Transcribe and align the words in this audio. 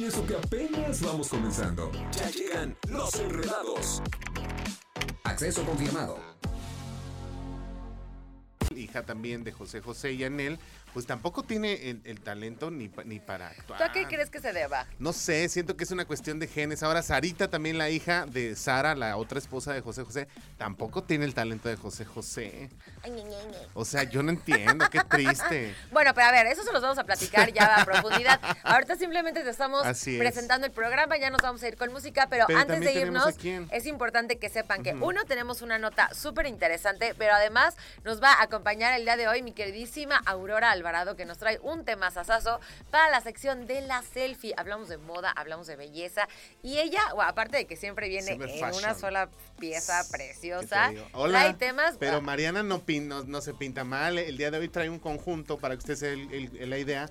Y 0.00 0.04
eso 0.04 0.24
que 0.24 0.34
apenas 0.34 1.02
vamos 1.02 1.28
comenzando. 1.28 1.92
Ya 2.12 2.30
llegan 2.30 2.74
los 2.88 3.14
enredados. 3.16 4.00
Acceso 5.24 5.62
confirmado. 5.62 6.18
Hija 8.74 9.04
también 9.04 9.44
de 9.44 9.52
José 9.52 9.82
José 9.82 10.12
y 10.12 10.24
Anel, 10.24 10.58
pues 10.92 11.06
tampoco 11.06 11.42
tiene 11.42 11.90
el, 11.90 12.00
el 12.04 12.20
talento 12.20 12.70
ni, 12.70 12.88
pa- 12.88 13.04
ni 13.04 13.18
para 13.20 13.48
actuar. 13.48 13.78
¿Tú 13.78 13.84
a 13.84 13.92
qué 13.92 14.06
crees 14.06 14.30
que 14.30 14.40
se 14.40 14.52
deba? 14.52 14.86
No 14.98 15.12
sé, 15.12 15.48
siento 15.48 15.76
que 15.76 15.84
es 15.84 15.90
una 15.90 16.04
cuestión 16.04 16.38
de 16.38 16.46
genes. 16.48 16.82
Ahora, 16.82 17.02
Sarita, 17.02 17.48
también 17.48 17.78
la 17.78 17.90
hija 17.90 18.26
de 18.26 18.56
Sara, 18.56 18.94
la 18.94 19.16
otra 19.16 19.38
esposa 19.38 19.72
de 19.72 19.80
José 19.80 20.02
José, 20.04 20.28
tampoco 20.56 21.02
tiene 21.04 21.24
el 21.24 21.34
talento 21.34 21.68
de 21.68 21.76
José 21.76 22.04
José. 22.04 22.70
O 23.74 23.84
sea, 23.84 24.02
yo 24.04 24.22
no 24.22 24.30
entiendo, 24.30 24.88
qué 24.90 25.00
triste. 25.08 25.74
Bueno, 25.92 26.12
pero 26.14 26.28
a 26.28 26.30
ver, 26.32 26.46
eso 26.46 26.62
se 26.62 26.72
los 26.72 26.82
vamos 26.82 26.98
a 26.98 27.04
platicar 27.04 27.52
ya 27.52 27.80
a 27.80 27.84
profundidad. 27.84 28.40
Ahorita 28.62 28.96
simplemente 28.96 29.42
te 29.42 29.50
estamos 29.50 29.86
es. 29.86 30.18
presentando 30.18 30.66
el 30.66 30.72
programa, 30.72 31.16
ya 31.18 31.30
nos 31.30 31.40
vamos 31.42 31.62
a 31.62 31.68
ir 31.68 31.76
con 31.76 31.92
música, 31.92 32.26
pero, 32.30 32.44
Pero 32.46 32.60
antes 32.60 32.80
de 32.80 32.92
irnos, 32.92 33.34
es 33.70 33.86
importante 33.86 34.38
que 34.38 34.48
sepan 34.48 34.82
que 34.82 34.94
uno, 34.94 35.24
tenemos 35.24 35.62
una 35.62 35.78
nota 35.78 36.12
súper 36.14 36.46
interesante, 36.46 37.14
pero 37.16 37.34
además 37.34 37.76
nos 38.04 38.22
va 38.22 38.32
a 38.34 38.42
acompañar 38.42 38.94
el 38.94 39.04
día 39.04 39.16
de 39.16 39.28
hoy 39.28 39.42
mi 39.42 39.52
queridísima 39.52 40.16
Aurora 40.26 40.70
Alvarado, 40.80 41.14
que 41.14 41.26
nos 41.26 41.38
trae 41.38 41.58
un 41.62 41.84
tema 41.84 42.10
sasazo 42.10 42.58
para 42.90 43.10
la 43.10 43.20
sección 43.20 43.66
de 43.66 43.82
la 43.82 44.02
selfie. 44.02 44.54
Hablamos 44.56 44.88
de 44.88 44.96
moda, 44.96 45.30
hablamos 45.36 45.66
de 45.66 45.76
belleza, 45.76 46.26
y 46.62 46.78
ella, 46.78 47.00
bueno, 47.14 47.28
aparte 47.30 47.58
de 47.58 47.66
que 47.66 47.76
siempre 47.76 48.08
viene 48.08 48.26
Siempre 48.26 48.52
en 48.54 48.60
fashion. 48.60 48.84
una 48.84 48.94
sola 48.94 49.28
pieza 49.58 50.02
¿Qué 50.04 50.10
preciosa? 50.10 50.92
Hola, 51.12 51.40
trae 51.40 51.54
temas... 51.54 51.96
Pero 51.98 52.20
Mariana 52.22 52.62
no, 52.62 52.84
pin- 52.84 53.06
no, 53.08 53.24
no 53.24 53.40
se 53.42 53.52
pinta 53.54 53.84
mal. 53.84 54.18
El 54.18 54.36
día 54.38 54.50
de 54.50 54.58
hoy 54.58 54.68
trae 54.68 54.88
un 54.88 54.98
conjunto 54.98 55.58
para 55.58 55.74
que 55.74 55.80
usted 55.80 55.96
se 55.96 56.06
dé 56.06 56.12
el- 56.14 56.56
el- 56.56 56.70
la 56.70 56.78
idea. 56.78 57.10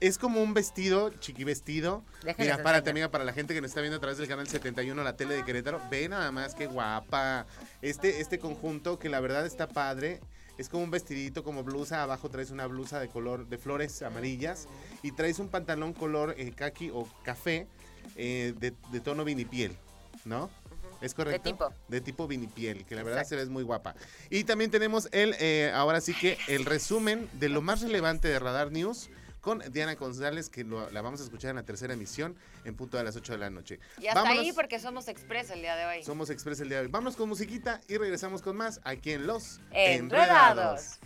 Es 0.00 0.16
como 0.16 0.40
un 0.40 0.54
vestido, 0.54 1.10
chiqui 1.10 1.42
vestido. 1.42 2.04
Déjenles 2.22 2.52
Mira, 2.54 2.62
párate, 2.62 2.90
amiga, 2.90 3.10
para 3.10 3.24
la 3.24 3.32
gente 3.32 3.52
que 3.52 3.60
nos 3.60 3.70
está 3.72 3.80
viendo 3.80 3.96
a 3.96 4.00
través 4.00 4.16
del 4.18 4.28
canal 4.28 4.46
71, 4.46 5.02
la 5.02 5.16
tele 5.16 5.34
de 5.34 5.44
Querétaro. 5.44 5.80
Ve 5.90 6.08
nada 6.08 6.30
más 6.30 6.54
qué 6.54 6.66
guapa. 6.68 7.46
Este, 7.82 8.20
este 8.20 8.38
conjunto 8.38 9.00
que 9.00 9.08
la 9.08 9.18
verdad 9.18 9.44
está 9.44 9.66
padre. 9.66 10.20
Es 10.58 10.68
como 10.68 10.84
un 10.84 10.90
vestidito, 10.90 11.44
como 11.44 11.62
blusa. 11.62 12.02
Abajo 12.02 12.28
traes 12.28 12.50
una 12.50 12.66
blusa 12.66 13.00
de 13.00 13.08
color, 13.08 13.48
de 13.48 13.58
flores 13.58 14.02
amarillas. 14.02 14.68
Y 15.02 15.12
traes 15.12 15.38
un 15.38 15.48
pantalón 15.48 15.92
color 15.92 16.34
eh, 16.36 16.52
kaki 16.52 16.90
o 16.90 17.08
café 17.22 17.66
eh, 18.16 18.54
de, 18.58 18.74
de 18.90 19.00
tono 19.00 19.24
vinipiel, 19.24 19.76
¿no? 20.24 20.50
¿Es 21.00 21.14
correcto? 21.14 21.50
tipo. 21.50 21.72
De 21.88 22.00
tipo 22.00 22.26
vinipiel, 22.26 22.84
que 22.84 22.96
la 22.96 23.02
verdad 23.02 23.22
Exacto. 23.22 23.40
se 23.40 23.46
ve 23.46 23.50
muy 23.52 23.62
guapa. 23.62 23.94
Y 24.30 24.44
también 24.44 24.70
tenemos 24.70 25.08
el, 25.12 25.34
eh, 25.38 25.70
ahora 25.74 26.00
sí 26.00 26.12
que 26.12 26.36
el 26.48 26.64
resumen 26.64 27.28
de 27.34 27.48
lo 27.48 27.62
más 27.62 27.82
relevante 27.82 28.28
de 28.28 28.38
Radar 28.38 28.72
News 28.72 29.08
con 29.48 29.72
Diana 29.72 29.94
González, 29.94 30.50
que 30.50 30.62
lo- 30.62 30.90
la 30.90 31.00
vamos 31.00 31.20
a 31.20 31.24
escuchar 31.24 31.48
en 31.50 31.56
la 31.56 31.62
tercera 31.62 31.94
emisión 31.94 32.36
en 32.66 32.74
punto 32.76 32.98
de 32.98 33.04
las 33.04 33.16
8 33.16 33.32
de 33.32 33.38
la 33.38 33.48
noche. 33.48 33.80
Y 33.98 34.06
hasta 34.06 34.20
Vámonos. 34.20 34.44
ahí 34.44 34.52
porque 34.52 34.78
somos 34.78 35.08
express 35.08 35.48
el 35.50 35.60
día 35.62 35.74
de 35.74 35.86
hoy. 35.86 36.04
Somos 36.04 36.28
Express 36.28 36.60
el 36.60 36.68
día 36.68 36.78
de 36.80 36.84
hoy. 36.84 36.90
Vámonos 36.92 37.16
con 37.16 37.30
musiquita 37.30 37.80
y 37.88 37.96
regresamos 37.96 38.42
con 38.42 38.56
más 38.58 38.78
aquí 38.84 39.12
en 39.12 39.26
Los 39.26 39.60
Enredados. 39.70 40.98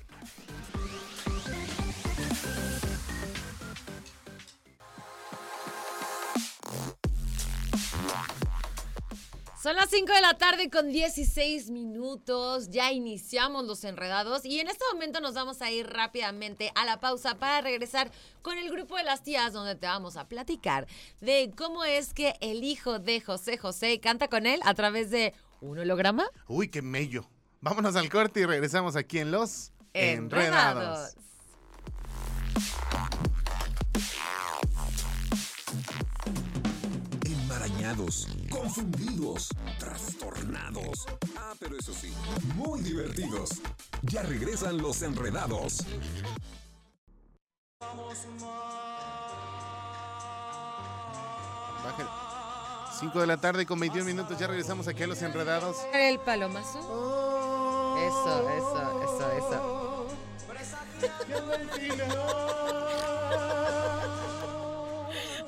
Son 9.63 9.77
las 9.77 9.91
5 9.91 10.13
de 10.13 10.21
la 10.23 10.35
tarde 10.35 10.71
con 10.71 10.91
16 10.91 11.71
minutos. 11.71 12.69
Ya 12.71 12.91
iniciamos 12.91 13.65
los 13.65 13.85
enredados 13.85 14.45
y 14.45 14.59
en 14.59 14.67
este 14.67 14.85
momento 14.93 15.21
nos 15.21 15.35
vamos 15.35 15.63
a 15.63 15.71
ir 15.71 15.87
rápidamente 15.87 16.73
a 16.75 16.85
la 16.85 16.99
pausa 16.99 17.37
para 17.39 17.61
regresar 17.61 18.11
con 18.43 18.59
el 18.59 18.73
grupo 18.73 18.97
de 18.97 19.05
las 19.05 19.23
tías 19.23 19.53
donde 19.53 19.77
te 19.77 19.87
vamos 19.87 20.17
a 20.17 20.27
platicar 20.27 20.89
de 21.21 21.53
cómo 21.57 21.85
es 21.85 22.13
que 22.13 22.35
el 22.41 22.65
hijo 22.65 22.99
de 22.99 23.21
José 23.21 23.57
José 23.57 24.01
canta 24.01 24.27
con 24.27 24.47
él 24.47 24.59
a 24.65 24.75
través 24.75 25.13
de 25.13 25.33
un 25.61 25.79
holograma. 25.79 26.25
Uy, 26.49 26.67
qué 26.67 26.83
mello. 26.83 27.25
Vámonos 27.61 27.95
al 27.95 28.09
corte 28.11 28.41
y 28.41 28.47
regresamos 28.47 28.97
aquí 28.97 29.21
en 29.21 29.31
Los 29.31 29.71
Enredados. 29.95 31.15
Confundidos, 38.51 39.49
trastornados. 39.79 41.07
Ah, 41.37 41.53
pero 41.59 41.77
eso 41.79 41.93
sí, 41.93 42.11
muy 42.55 42.81
divertidos. 42.81 43.51
Ya 44.03 44.23
regresan 44.23 44.79
los 44.79 45.03
enredados. 45.03 45.85
Bajen. 51.85 52.07
5 52.99 53.21
de 53.21 53.27
la 53.27 53.37
tarde 53.37 53.67
con 53.67 53.79
21 53.79 54.07
minutos. 54.07 54.39
Ya 54.39 54.47
regresamos 54.47 54.89
aquí 54.89 55.03
a 55.03 55.07
Los 55.07 55.21
Enredados. 55.21 55.77
El 55.93 56.19
palomazo. 56.21 56.79
Eso, 57.99 58.51
eso, 58.51 59.03
eso, 59.03 59.33
eso. 59.33 59.83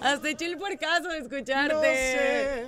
Hasta 0.04 0.28
eché 0.28 0.46
el 0.46 0.58
porcazo 0.58 1.08
de 1.08 1.18
escucharte. 1.18 1.74
No 1.74 1.80
sé. 1.82 2.66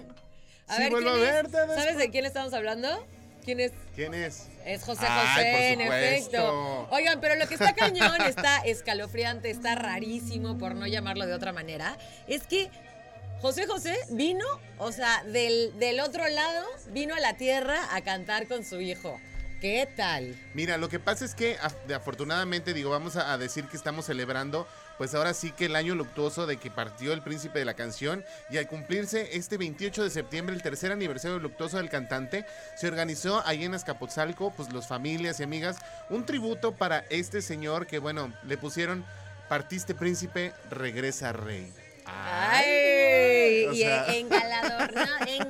A 0.69 0.75
Si 0.77 0.83
ver, 0.83 0.91
vuelvo 0.91 1.13
¿quién 1.15 1.23
a 1.29 1.33
verte 1.33 1.57
después. 1.59 1.79
¿Sabes 1.79 1.97
de 1.99 2.11
quién 2.11 2.25
estamos 2.27 2.53
hablando? 2.55 3.07
¿Quién 3.45 3.61
es? 3.61 3.73
¿Quién 3.95 4.15
es? 4.15 4.49
Es 4.65 4.83
José 4.83 5.07
José, 5.07 5.73
en 5.73 5.81
efecto. 5.83 6.89
Oigan, 6.91 7.21
pero 7.21 7.37
lo 7.37 7.47
que 7.47 7.55
está 7.55 7.73
cañón, 7.77 8.21
está 8.23 8.59
escalofriante, 8.65 9.51
está 9.51 9.77
rarísimo, 9.77 10.59
por 10.59 10.75
no 10.75 10.87
llamarlo 10.89 11.27
de 11.27 11.35
otra 11.35 11.53
manera, 11.53 11.97
es 12.27 12.43
que 12.49 12.69
José 13.41 13.67
José 13.69 13.97
vino, 14.11 14.45
o 14.79 14.91
sea, 14.91 15.23
del, 15.25 15.79
del 15.79 16.01
otro 16.01 16.27
lado, 16.27 16.67
vino 16.89 17.15
a 17.15 17.21
la 17.21 17.37
tierra 17.37 17.79
a 17.95 18.01
cantar 18.03 18.49
con 18.49 18.65
su 18.65 18.81
hijo. 18.81 19.21
¿Qué 19.61 19.89
tal? 19.97 20.35
Mira, 20.55 20.77
lo 20.77 20.89
que 20.89 20.99
pasa 20.99 21.25
es 21.25 21.35
que 21.35 21.57
af- 21.59 21.95
afortunadamente, 21.95 22.75
digo, 22.75 22.91
vamos 22.91 23.17
a, 23.17 23.33
a 23.33 23.39
decir 23.39 23.67
que 23.69 23.77
estamos 23.77 24.07
celebrando, 24.07 24.67
pues 24.99 25.15
ahora 25.15 25.35
sí 25.35 25.53
que 25.53 25.67
el 25.67 25.77
año 25.77 25.95
luctuoso 25.95 26.47
de 26.47 26.57
que 26.57 26.71
partió 26.71 27.13
el 27.13 27.23
príncipe 27.23 27.59
de 27.59 27.65
la 27.65 27.75
canción 27.75 28.25
y 28.51 28.59
al 28.59 28.67
cumplirse 28.67 29.37
este 29.37 29.57
28 29.57 30.03
de 30.03 30.11
septiembre, 30.11 30.55
el 30.55 30.63
tercer 30.63 30.93
aniversario 30.93 31.39
luctuoso 31.39 31.77
del 31.77 31.91
cantante, 31.91 32.47
se 32.77 32.89
organizó 32.89 33.43
ahí 33.47 33.65
en 33.65 33.75
Azcapotzalco, 33.75 34.53
pues 34.57 34.73
los 34.73 34.87
familias 34.87 35.41
y 35.41 35.43
amigas, 35.43 35.79
un 36.11 36.25
tributo 36.25 36.73
para 36.73 37.05
este 37.11 37.43
señor 37.43 37.87
que, 37.87 37.99
bueno, 37.99 38.33
le 38.45 38.57
pusieron 38.57 39.05
Partiste 39.49 39.95
príncipe, 39.95 40.53
regresa 40.71 41.33
rey. 41.33 41.73
¡Ay! 42.05 43.67
o 43.67 43.73
y 43.73 43.83
engalardor, 43.83 44.93
¿cómo 44.93 45.25
se 45.25 45.31
dice? 45.33 45.43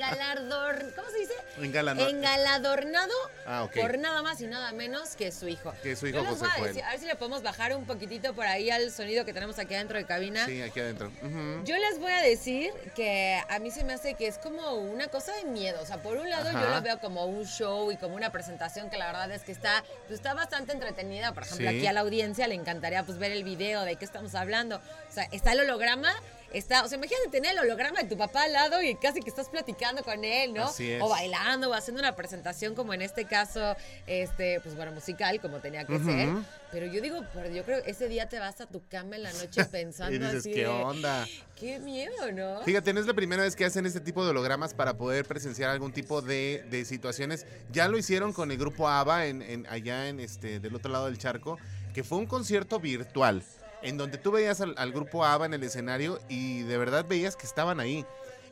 Engaladornado 1.59 3.13
Ah, 3.47 3.65
ok. 3.65 3.81
por 3.81 3.99
nada 3.99 4.23
más 4.23 4.41
y 4.41 4.47
nada 4.47 4.73
menos 4.73 5.17
que 5.17 5.31
su 5.33 5.49
hijo. 5.49 5.73
Que 5.83 5.95
su 5.97 6.07
hijo 6.07 6.19
Yo 6.23 6.25
José 6.31 6.45
a 6.47 6.51
Joel. 6.51 6.67
decir, 6.69 6.83
a 6.85 6.91
ver 6.91 7.01
si 7.01 7.07
le 7.07 7.15
podemos 7.17 7.43
bajar 7.43 7.75
un 7.77 7.87
poquitito 7.87 8.35
por 8.35 8.47
ahí 8.47 8.71
al 8.71 8.91
sonido 8.91 9.25
que 9.25 9.33
tenemos 9.33 9.59
aquí 9.59 9.75
adentro 9.75 9.99
de 9.99 10.05
cabina. 10.05 10.45
Sí, 10.47 10.61
aquí 10.63 10.81
adentro. 10.81 11.13
Ujú. 11.23 11.65
Yo 11.65 11.77
les 11.77 11.99
voy 11.99 12.13
a 12.13 12.21
decir 12.23 12.73
que 12.95 13.41
a 13.49 13.59
mí 13.59 13.71
se 13.71 13.85
me 13.85 13.93
hace 13.95 14.15
que 14.15 14.27
es 14.27 14.39
como 14.39 14.73
una 14.75 15.09
cosa 15.09 15.33
de 15.37 15.45
miedo. 15.45 15.81
O 15.83 15.87
sea, 15.87 16.03
por 16.03 16.17
un 16.17 16.29
lado 16.29 16.51
yo 16.51 16.59
Ajá. 16.59 16.77
lo 16.77 16.83
veo 16.83 16.99
como 17.01 17.25
un 17.27 17.45
show 17.47 17.91
y 17.93 17.97
como 17.97 18.15
una 18.17 18.31
presentación 18.33 18.91
que 18.91 18.99
la 18.99 19.07
verdad 19.07 19.31
es 19.31 19.43
que 19.43 19.53
está, 19.53 19.85
pues, 20.09 20.19
está 20.19 20.35
bastante 20.35 20.73
entretenida. 20.73 21.33
Por 21.33 21.45
ejemplo, 21.45 21.71
Sí. 21.71 21.77
aquí 21.79 21.87
a 21.87 21.93
la 21.93 22.01
audiencia 22.01 22.47
le 22.49 22.55
encantaría 22.55 23.03
pues 23.05 23.19
ver 23.19 23.33
el 23.33 23.45
video 23.45 23.83
de 23.83 23.97
qué 23.97 24.05
estamos 24.05 24.35
hablando. 24.35 24.77
O 24.77 25.13
sea, 25.13 25.25
está 25.33 25.53
el 25.53 25.61
holograma. 25.61 26.13
Está, 26.53 26.85
o 26.85 26.89
sea, 26.89 26.97
imagínate 26.97 27.29
tener 27.31 27.53
el 27.53 27.59
holograma 27.59 28.01
de 28.01 28.09
tu 28.09 28.17
papá 28.17 28.45
al 28.45 28.53
lado 28.53 28.83
y 28.83 28.95
casi 28.95 29.21
que 29.21 29.29
estás 29.29 29.49
platicando 29.49 30.03
con 30.03 30.25
él, 30.25 30.55
¿no? 30.55 30.65
Así 30.65 30.91
es. 30.93 31.03
O 31.03 31.09
bailando 31.09 31.71
o 31.71 31.75
haciendo 31.75 32.01
una 32.01 32.15
presentación 32.17 32.75
como 32.75 32.95
en 32.95 33.03
este 33.03 33.25
caso, 33.27 33.77
este, 34.07 34.61
pues 34.61 34.75
bueno, 34.77 34.93
musical 34.93 35.41
como 35.41 35.59
tenía 35.59 35.85
que 35.85 35.99
ser. 35.99 36.29
Pero 36.73 36.87
yo 36.87 37.01
digo, 37.01 37.25
pero 37.35 37.49
yo 37.51 37.65
creo 37.65 37.83
que 37.83 37.91
ese 37.91 38.09
día 38.09 38.29
te 38.29 38.39
vas 38.39 38.61
a 38.61 38.67
tu 38.67 38.83
cama 38.89 39.17
en 39.17 39.23
la 39.25 39.33
noche 39.33 39.65
pensando 39.71 40.15
Y 40.15 40.19
dices, 40.19 40.37
así 40.41 40.53
¿qué 40.53 40.61
de, 40.63 40.67
onda? 40.67 41.27
Qué 41.57 41.79
miedo, 41.79 42.33
¿no? 42.33 42.63
Fíjate, 42.65 42.93
no 42.93 43.01
es 43.01 43.07
la 43.07 43.15
primera 43.15 43.43
vez 43.43 43.57
que 43.57 43.65
hacen 43.65 43.85
este 43.87 44.01
tipo 44.01 44.25
de 44.25 44.31
hologramas 44.31 44.73
para 44.75 44.97
poder 44.97 45.25
presenciar 45.27 45.71
algún 45.71 45.93
tipo 45.93 46.23
de, 46.23 46.65
de 46.71 46.85
situaciones. 46.85 47.47
Ya 47.73 47.89
lo 47.89 47.99
hicieron 47.99 48.33
con 48.33 48.51
el 48.51 48.59
grupo 48.59 48.89
ABBA 48.89 49.27
en, 49.27 49.43
en- 49.43 49.67
allá 49.69 50.09
en 50.09 50.21
este 50.21 50.61
del 50.61 50.75
otro 50.75 50.91
lado 50.93 51.07
del 51.07 51.19
charco, 51.19 51.59
que 51.95 52.05
fue 52.05 52.19
un 52.19 52.27
concierto 52.27 52.79
virtual, 52.79 53.43
en 53.83 53.97
donde 53.97 54.19
tú 54.19 54.31
veías 54.31 54.61
al, 54.61 54.75
al 54.77 54.93
grupo 54.93 55.25
ABBA 55.25 55.47
en 55.47 55.55
el 55.55 55.63
escenario 55.63 56.19
y 56.29 56.63
de 56.63 56.79
verdad 56.79 57.05
veías 57.07 57.37
que 57.37 57.47
estaban 57.47 57.81
ahí. 57.81 58.05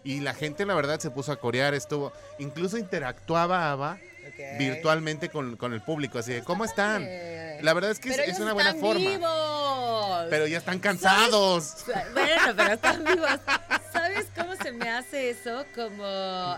Y 0.04 0.20
la 0.20 0.34
gente, 0.34 0.66
la 0.66 0.74
verdad, 0.74 1.00
se 1.00 1.10
puso 1.10 1.32
a 1.32 1.36
corear, 1.36 1.72
estuvo. 1.72 2.12
Incluso 2.38 2.76
interactuaba 2.76 3.72
Ava 3.72 3.98
virtualmente 4.58 5.28
con, 5.28 5.56
con 5.56 5.72
el 5.72 5.80
público, 5.80 6.18
así 6.18 6.32
de, 6.32 6.42
¿cómo 6.42 6.64
están? 6.64 7.06
La 7.62 7.72
verdad 7.72 7.90
es 7.90 7.98
que 8.00 8.10
es, 8.10 8.38
una 8.38 8.52
buena 8.52 8.70
están 8.70 8.80
forma. 8.82 9.10
vivos. 9.10 10.26
Pero 10.28 10.46
ya 10.46 10.58
están 10.58 10.78
cansados. 10.78 11.84
Bueno, 12.12 12.54
pero 12.56 12.72
están 12.74 13.04
vivos. 13.04 13.28
¿Sabes 13.94 14.26
cómo 14.36 14.56
se 14.56 14.72
me 14.72 14.90
hace 14.90 15.30
eso? 15.30 15.64
Como 15.74 16.04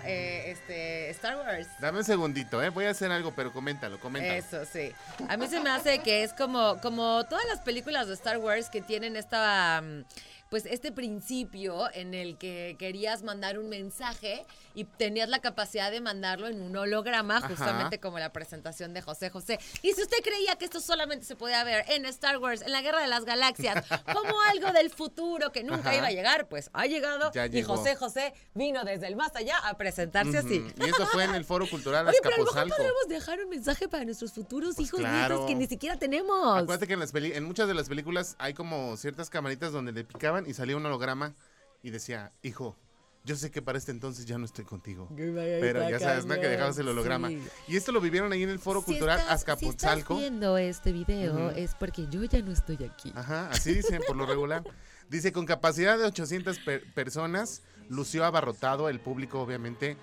eh, 0.04 0.50
este 0.50 1.10
Star 1.10 1.36
Wars. 1.36 1.68
Dame 1.78 1.98
un 1.98 2.04
segundito, 2.04 2.62
¿eh? 2.62 2.70
Voy 2.70 2.86
a 2.86 2.90
hacer 2.90 3.12
algo, 3.12 3.32
pero 3.36 3.52
coméntalo, 3.52 4.00
coméntalo. 4.00 4.34
Eso, 4.34 4.64
sí. 4.64 4.90
A 5.28 5.36
mí 5.36 5.46
se 5.46 5.60
me 5.60 5.68
hace 5.70 5.98
que 6.00 6.22
es 6.24 6.32
como, 6.32 6.80
como 6.80 7.24
todas 7.26 7.44
las 7.46 7.60
películas 7.60 8.08
de 8.08 8.14
Star 8.14 8.38
Wars 8.38 8.70
que 8.70 8.80
tienen 8.80 9.16
esta, 9.16 9.82
mm, 9.82 10.04
pues 10.50 10.66
este 10.66 10.93
principio 10.93 11.93
en 11.94 12.14
el 12.14 12.37
que 12.38 12.76
querías 12.78 13.22
mandar 13.22 13.58
un 13.58 13.69
mensaje 13.69 14.44
y 14.75 14.84
tenías 14.84 15.28
la 15.28 15.40
capacidad 15.40 15.90
de 15.90 16.00
mandarlo 16.00 16.46
en 16.48 16.60
un 16.60 16.76
holograma, 16.76 17.38
Ajá. 17.38 17.48
justamente 17.48 17.98
como 17.98 18.19
la 18.19 18.32
presentación 18.32 18.93
de 18.94 19.02
José 19.02 19.31
José. 19.31 19.58
Y 19.82 19.93
si 19.93 20.02
usted 20.02 20.19
creía 20.22 20.56
que 20.56 20.66
esto 20.66 20.81
solamente 20.81 21.25
se 21.25 21.34
podía 21.37 21.64
ver 21.64 21.84
en 21.88 22.04
Star 22.06 22.38
Wars, 22.38 22.62
en 22.62 22.72
la 22.72 22.82
Guerra 22.82 23.00
de 23.00 23.08
las 23.08 23.25
Galaxias, 23.25 23.84
como 24.12 24.40
algo 24.52 24.72
del 24.72 24.90
futuro 24.90 25.50
que 25.52 25.64
nunca 25.64 25.88
Ajá. 25.90 25.96
iba 25.96 26.06
a 26.08 26.12
llegar, 26.12 26.48
pues 26.48 26.70
ha 26.75 26.87
llegado 26.87 27.32
Ya 27.32 27.46
y 27.46 27.50
llegó. 27.50 27.76
José 27.76 27.96
José 27.96 28.34
vino 28.54 28.84
desde 28.84 29.06
el 29.06 29.16
más 29.16 29.34
allá 29.34 29.56
a 29.58 29.76
presentarse 29.76 30.38
así. 30.38 30.64
Y 30.78 30.84
eso 30.88 31.06
fue 31.06 31.25
en 31.25 31.34
el 31.34 31.44
Foro 31.46 31.69
Cultural 31.69 32.06
Oye, 32.06 32.19
pero 32.22 32.34
a 32.34 32.38
lo 32.38 32.44
mejor 32.44 32.58
Azcapotzalco. 32.58 32.76
podemos 32.76 33.08
dejar 33.08 33.40
un 33.40 33.48
mensaje 33.48 33.88
para 33.88 34.04
nuestros 34.04 34.32
futuros 34.32 34.75
Pues 34.76 34.88
hijos 34.88 35.00
claro. 35.00 35.34
nietos 35.34 35.46
que 35.48 35.54
ni 35.54 35.66
siquiera 35.66 35.96
tenemos. 35.98 36.58
Acuérdate 36.58 36.87
que 36.87 36.93
en, 36.93 37.00
las 37.00 37.14
en 37.14 37.44
muchas 37.44 37.66
de 37.69 37.75
las 37.75 37.88
películas 37.88 38.37
hay 38.38 38.52
como 38.52 38.96
ciertas 38.96 39.31
camaritas 39.31 39.72
donde 39.72 39.93
le 39.93 40.04
picaban 40.04 40.35
y 40.46 40.54
salía 40.54 40.76
un 40.76 40.84
holograma 40.84 41.34
y 41.82 41.90
decía, 41.90 42.32
hijo, 42.42 42.76
yo 43.24 43.34
sé 43.36 43.50
que 43.50 43.60
para 43.62 43.76
este 43.78 43.90
entonces 43.90 44.24
ya 44.26 44.38
no 44.38 44.44
estoy 44.44 44.64
contigo. 44.64 45.08
Pero 45.16 45.88
ya 45.90 45.98
sabes, 45.98 46.26
¿no? 46.26 46.34
Que 46.34 46.46
dejabas 46.48 46.78
el 46.78 46.88
holograma. 46.88 47.28
Sí. 47.28 47.42
Y 47.68 47.76
esto 47.76 47.90
lo 47.92 48.00
vivieron 48.00 48.32
ahí 48.32 48.42
en 48.44 48.50
el 48.50 48.58
Foro 48.58 48.80
Si 48.80 48.86
Cultural 48.86 49.18
estás- 49.18 49.32
Azcapotzalco. 49.34 50.14
Si 50.14 50.20
estás 50.24 50.30
viendo 50.30 50.58
este 50.58 50.92
video 50.92 51.34
Ujú. 51.34 51.42
Ah, 51.48 51.52
es 51.56 51.74
porque 51.74 52.06
yo 52.08 52.22
ya 52.24 52.40
no 52.42 52.52
estoy 52.52 52.82
aquí. 52.84 53.12
Ajá, 53.16 53.48
así 53.50 53.74
dicen 53.74 54.00
por 54.06 54.16
lo 54.16 54.26
regular. 54.26 54.62
Dice, 55.08 55.32
con 55.32 55.44
capacidad 55.46 55.98
de 55.98 56.04
800 56.04 56.58
per- 56.60 56.84
personas, 56.94 57.62
lució 57.88 58.24
abarrotado 58.24 58.88
el 58.88 59.00
público, 59.00 59.40
obviamente, 59.40 59.96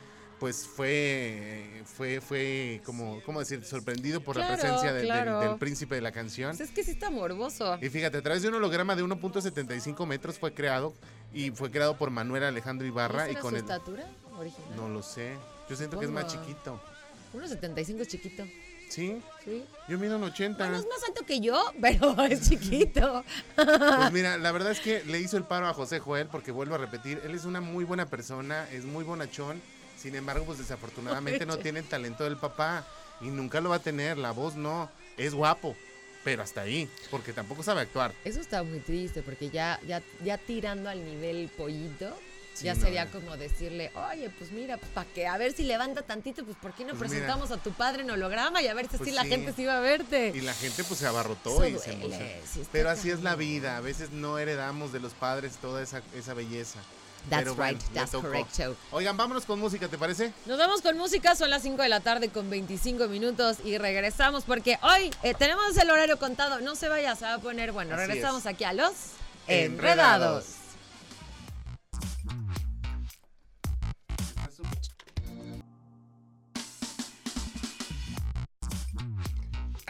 pues 0.43 0.67
fue, 0.67 1.63
fue, 1.85 2.19
fue, 2.19 2.81
como, 2.83 3.21
¿cómo 3.23 3.39
decir? 3.39 3.63
Sorprendido 3.63 4.19
por 4.19 4.35
la 4.35 4.45
presencia 4.45 4.91
de- 4.91 4.97
del- 4.99 5.05
claro. 5.05 5.39
del, 5.39 5.55
príncipe 5.55 5.95
de 5.95 6.01
la 6.01 6.11
canción. 6.11 6.49
Pues 6.57 6.67
es 6.69 6.75
que 6.75 6.83
sí 6.83 6.91
está 6.91 7.09
morboso. 7.09 7.77
Y 7.81 7.87
fíjate, 7.87 8.17
a 8.17 8.21
través 8.21 8.41
de 8.41 8.49
un 8.49 8.55
holograma 8.55 8.93
de 8.93 9.05
1.75 9.05 10.05
metros 10.05 10.37
fue 10.37 10.53
creado 10.53 10.93
y 11.33 11.51
fue 11.51 11.71
creado 11.71 11.97
por 11.97 12.09
Manuel 12.09 12.43
Alejandro 12.43 12.85
Ibarra 12.85 13.29
¿Esa 13.29 13.39
y 13.39 13.41
con 13.41 13.51
su 13.51 13.55
el... 13.55 13.61
estatura 13.61 14.05
original? 14.37 14.75
No 14.75 14.89
lo 14.89 15.01
sé, 15.01 15.37
yo 15.69 15.77
siento 15.77 15.97
que 15.97 16.07
es 16.07 16.11
más 16.11 16.27
chiquito. 16.27 16.77
1.75 17.33 18.01
es 18.01 18.07
chiquito. 18.09 18.43
¿Sí? 18.89 19.21
Sí. 19.45 19.63
Yo 19.87 19.97
mido 19.97 20.17
un 20.17 20.23
80. 20.23 20.57
Bueno, 20.57 20.77
es 20.77 20.85
más 20.85 21.03
alto 21.07 21.25
que 21.25 21.39
yo, 21.39 21.63
pero 21.81 22.21
es 22.23 22.49
chiquito. 22.49 23.23
Pues 23.55 24.11
mira, 24.11 24.37
la 24.37 24.51
verdad 24.51 24.71
es 24.73 24.81
que 24.81 25.03
le 25.05 25.21
hizo 25.21 25.37
el 25.37 25.45
paro 25.45 25.67
a 25.67 25.73
José 25.73 25.99
Joel 25.99 26.27
porque 26.27 26.51
vuelvo 26.51 26.75
a 26.75 26.79
repetir, 26.79 27.21
él 27.23 27.33
es 27.33 27.45
una 27.45 27.61
muy 27.61 27.85
buena 27.85 28.07
persona, 28.07 28.69
es 28.71 28.83
muy 28.83 29.05
bonachón, 29.05 29.61
sin 30.03 30.15
embargo, 30.15 30.43
pues 30.43 30.57
desafortunadamente 30.57 31.45
no 31.45 31.57
tiene 31.57 31.79
el 31.79 31.85
talento 31.85 32.25
del 32.25 32.35
papá 32.35 32.85
y 33.21 33.27
nunca 33.27 33.61
lo 33.61 33.69
va 33.69 33.77
a 33.77 33.79
tener, 33.79 34.17
la 34.17 34.31
voz 34.31 34.55
no, 34.55 34.91
es 35.15 35.33
guapo, 35.33 35.77
pero 36.25 36.43
hasta 36.43 36.59
ahí, 36.59 36.89
porque 37.09 37.31
tampoco 37.31 37.63
sabe 37.63 37.79
actuar. 37.79 38.13
Eso 38.25 38.41
está 38.41 38.63
muy 38.63 38.79
triste 38.79 39.21
porque 39.21 39.49
ya, 39.49 39.79
ya, 39.87 40.03
ya 40.21 40.37
tirando 40.37 40.89
al 40.89 41.05
nivel 41.05 41.49
pollito, 41.55 42.13
Sí, 42.53 42.65
ya 42.65 42.75
no, 42.75 42.81
sería 42.81 43.09
como 43.09 43.35
decirle, 43.35 43.91
oye, 44.11 44.29
pues 44.37 44.51
mira, 44.51 44.77
pues 44.77 44.91
para 44.91 45.09
que 45.09 45.25
a 45.25 45.37
ver 45.37 45.53
si 45.53 45.63
levanta 45.63 46.03
tantito, 46.03 46.45
pues 46.45 46.55
¿por 46.57 46.73
qué 46.73 46.83
no 46.83 46.89
Pues 46.89 47.09
mira. 47.09 47.09
presentamos 47.09 47.49
a 47.49 47.57
tu 47.57 47.71
padre 47.71 48.03
en 48.03 48.11
holograma 48.11 48.61
y 48.61 48.67
a 48.67 48.75
ver 48.75 48.87
si 48.89 48.97
Pues 48.97 49.11
la 49.11 49.25
gente 49.25 49.53
se 49.53 49.63
iba 49.63 49.75
a 49.75 49.79
verte? 49.79 50.33
Y 50.35 50.41
la 50.41 50.53
gente 50.53 50.83
pues 50.83 50.99
se 50.99 51.07
abarrotó 51.07 51.63
Eso 51.63 51.77
y 51.77 51.79
se 51.79 51.95
duele, 51.95 52.39
está 52.43 52.69
Pero 52.71 52.91
así 52.91 53.09
es 53.09 53.23
la 53.23 53.35
vida, 53.35 53.77
a 53.77 53.81
veces 53.81 54.11
no 54.11 54.37
heredamos 54.37 54.91
de 54.91 54.99
los 54.99 55.13
padres 55.13 55.53
toda 55.53 55.81
esa, 55.81 56.03
esa 56.13 56.35
belleza. 56.35 56.77
That's 57.29 57.43
Pero 57.43 57.55
right, 57.55 57.81
that's 57.93 58.11
correcto. 58.11 58.75
Oigan, 58.91 59.15
vámonos 59.15 59.45
con 59.45 59.59
música, 59.59 59.87
¿te 59.87 59.97
parece? 59.97 60.33
Nos 60.45 60.57
vamos 60.57 60.81
con 60.81 60.97
música, 60.97 61.35
son 61.35 61.49
las 61.49 61.61
5 61.63 61.81
de 61.81 61.89
la 61.89 62.01
tarde 62.01 62.29
con 62.29 62.49
25 62.49 63.07
minutos 63.07 63.57
y 63.63 63.77
regresamos 63.77 64.43
porque 64.43 64.77
hoy 64.81 65.09
eh, 65.23 65.33
tenemos 65.33 65.75
el 65.77 65.89
horario 65.89 66.19
contado. 66.19 66.59
No 66.59 66.75
se 66.75 66.89
vaya, 66.89 67.15
se 67.15 67.25
va 67.25 67.35
a 67.35 67.39
poner 67.39 67.71
bueno. 67.71 67.95
Así 67.95 68.05
regresamos 68.07 68.41
es. 68.41 68.47
aquí 68.47 68.65
a 68.65 68.73
los 68.73 68.91
Enredados. 69.47 69.73
enredados. 69.79 70.45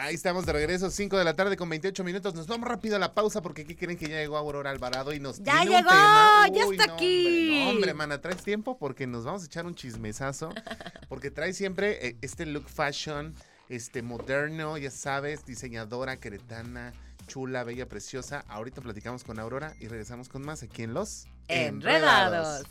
Ahí 0.03 0.15
estamos 0.15 0.45
de 0.45 0.51
regreso, 0.51 0.91
5 0.91 1.17
de 1.17 1.23
la 1.23 1.33
tarde 1.33 1.55
con 1.55 1.69
28 1.69 2.03
minutos. 2.03 2.35
Nos 2.35 2.45
vamos 2.45 2.67
rápido 2.67 2.97
a 2.97 2.99
la 2.99 3.13
pausa 3.13 3.41
porque 3.41 3.61
aquí 3.61 3.73
creen 3.73 3.97
que 3.97 4.09
ya 4.09 4.17
llegó 4.17 4.35
Aurora 4.35 4.69
Alvarado 4.69 5.13
y 5.13 5.21
nos 5.21 5.37
¡Ya 5.37 5.61
tiene 5.61 5.77
un 5.77 5.77
llegó! 5.77 5.89
tema. 5.91 6.47
¡Ya 6.51 6.63
está 6.65 6.87
no, 6.87 6.93
aquí! 6.95 7.25
Hombre, 7.47 7.63
no, 7.63 7.69
hombre, 7.69 7.93
mana, 7.93 8.19
¿traes 8.19 8.43
tiempo? 8.43 8.77
Porque 8.77 9.07
nos 9.07 9.23
vamos 9.23 9.43
a 9.43 9.45
echar 9.45 9.65
un 9.65 9.75
chismesazo. 9.75 10.49
Porque 11.07 11.31
trae 11.31 11.53
siempre 11.53 12.05
eh, 12.05 12.17
este 12.19 12.45
look 12.45 12.67
fashion, 12.67 13.33
este 13.69 14.01
moderno, 14.01 14.77
ya 14.77 14.91
sabes, 14.91 15.45
diseñadora 15.45 16.17
queretana, 16.17 16.91
chula, 17.27 17.63
bella, 17.63 17.87
preciosa. 17.87 18.43
Ahorita 18.49 18.81
platicamos 18.81 19.23
con 19.23 19.39
Aurora 19.39 19.73
y 19.79 19.87
regresamos 19.87 20.27
con 20.27 20.41
más 20.41 20.63
aquí 20.63 20.83
en 20.83 20.93
Los 20.93 21.27
Enredados. 21.47 22.65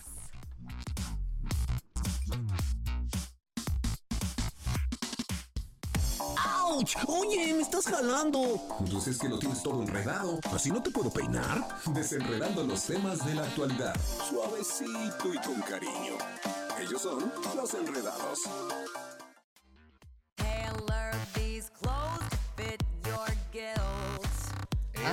Oye, 7.07 7.53
me 7.55 7.63
estás 7.63 7.85
jalando. 7.85 8.61
Pues 8.91 9.07
es 9.07 9.19
que 9.19 9.29
lo 9.29 9.39
tienes 9.39 9.63
todo 9.63 9.83
enredado. 9.83 10.39
¿Así 10.53 10.71
no 10.71 10.83
te 10.83 10.91
puedo 10.91 11.11
peinar? 11.11 11.67
Desenredando 11.93 12.65
los 12.65 12.83
temas 12.85 13.25
de 13.27 13.35
la 13.35 13.43
actualidad. 13.43 13.95
Suavecito 14.29 15.35
y 15.35 15.39
con 15.47 15.61
cariño. 15.63 16.17
Ellos 16.81 17.03
son 17.03 17.31
los 17.55 17.75
enredados. 17.75 18.39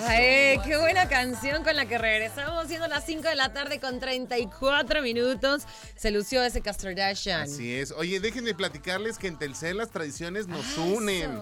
Ay, 0.09 0.59
qué 0.65 0.75
buena 0.77 1.07
canción 1.07 1.63
con 1.63 1.75
la 1.75 1.85
que 1.85 1.97
regresamos, 1.99 2.67
siendo 2.67 2.87
las 2.87 3.05
5 3.05 3.21
de 3.29 3.35
la 3.35 3.53
tarde 3.53 3.79
con 3.79 3.99
34 3.99 5.03
minutos. 5.03 5.63
Se 5.95 6.09
lució 6.09 6.43
ese 6.43 6.61
Kardashian. 6.61 7.41
Así 7.41 7.75
es. 7.75 7.91
Oye, 7.91 8.19
déjenme 8.19 8.55
platicarles 8.55 9.19
que 9.19 9.27
en 9.27 9.37
Telcel 9.37 9.77
las 9.77 9.91
tradiciones 9.91 10.47
nos 10.47 10.65
Ah, 10.77 10.81
unen. 10.81 11.39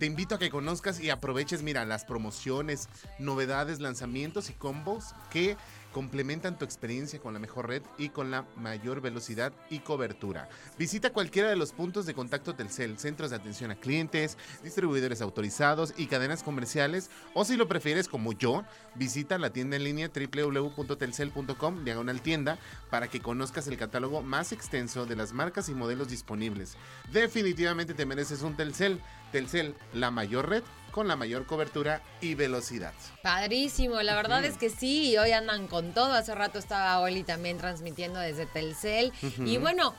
Te 0.00 0.06
invito 0.06 0.34
a 0.34 0.38
que 0.40 0.50
conozcas 0.50 0.98
y 0.98 1.10
aproveches, 1.10 1.62
mira, 1.62 1.84
las 1.84 2.04
promociones, 2.04 2.88
novedades, 3.20 3.78
lanzamientos 3.78 4.50
y 4.50 4.54
combos 4.54 5.14
que 5.30 5.56
complementan 5.92 6.58
tu 6.58 6.64
experiencia 6.64 7.18
con 7.18 7.32
la 7.34 7.40
mejor 7.40 7.68
red 7.68 7.82
y 7.96 8.10
con 8.10 8.30
la 8.30 8.46
mayor 8.56 9.00
velocidad 9.00 9.52
y 9.70 9.80
cobertura. 9.80 10.48
Visita 10.78 11.12
cualquiera 11.12 11.48
de 11.48 11.56
los 11.56 11.72
puntos 11.72 12.06
de 12.06 12.14
contacto 12.14 12.54
Telcel, 12.54 12.98
centros 12.98 13.30
de 13.30 13.36
atención 13.36 13.70
a 13.70 13.76
clientes, 13.76 14.36
distribuidores 14.62 15.20
autorizados 15.20 15.94
y 15.96 16.06
cadenas 16.06 16.42
comerciales, 16.42 17.10
o 17.34 17.44
si 17.44 17.56
lo 17.56 17.68
prefieres 17.68 18.08
como 18.08 18.32
yo, 18.32 18.64
visita 18.94 19.38
la 19.38 19.50
tienda 19.50 19.76
en 19.76 19.84
línea 19.84 20.10
www.telcel.com, 20.10 21.84
diagonal 21.84 22.20
tienda, 22.22 22.58
para 22.90 23.08
que 23.08 23.20
conozcas 23.20 23.66
el 23.68 23.76
catálogo 23.76 24.22
más 24.22 24.52
extenso 24.52 25.06
de 25.06 25.16
las 25.16 25.32
marcas 25.32 25.68
y 25.68 25.74
modelos 25.74 26.08
disponibles. 26.08 26.76
Definitivamente 27.12 27.94
te 27.94 28.06
mereces 28.06 28.42
un 28.42 28.56
Telcel. 28.56 29.00
Telcel, 29.32 29.74
la 29.92 30.10
mayor 30.10 30.48
red 30.48 30.62
con 30.98 31.06
la 31.06 31.14
mayor 31.14 31.46
cobertura 31.46 32.02
y 32.20 32.34
velocidad. 32.34 32.92
Padrísimo, 33.22 34.02
la 34.02 34.16
verdad 34.16 34.44
es 34.44 34.56
que 34.56 34.68
sí, 34.68 35.16
hoy 35.16 35.30
andan 35.30 35.68
con 35.68 35.94
todo. 35.94 36.12
Hace 36.12 36.34
rato 36.34 36.58
estaba 36.58 36.98
Oli 36.98 37.22
también 37.22 37.56
transmitiendo 37.56 38.18
desde 38.18 38.46
Telcel. 38.46 39.12
Y 39.46 39.58
bueno, 39.58 39.94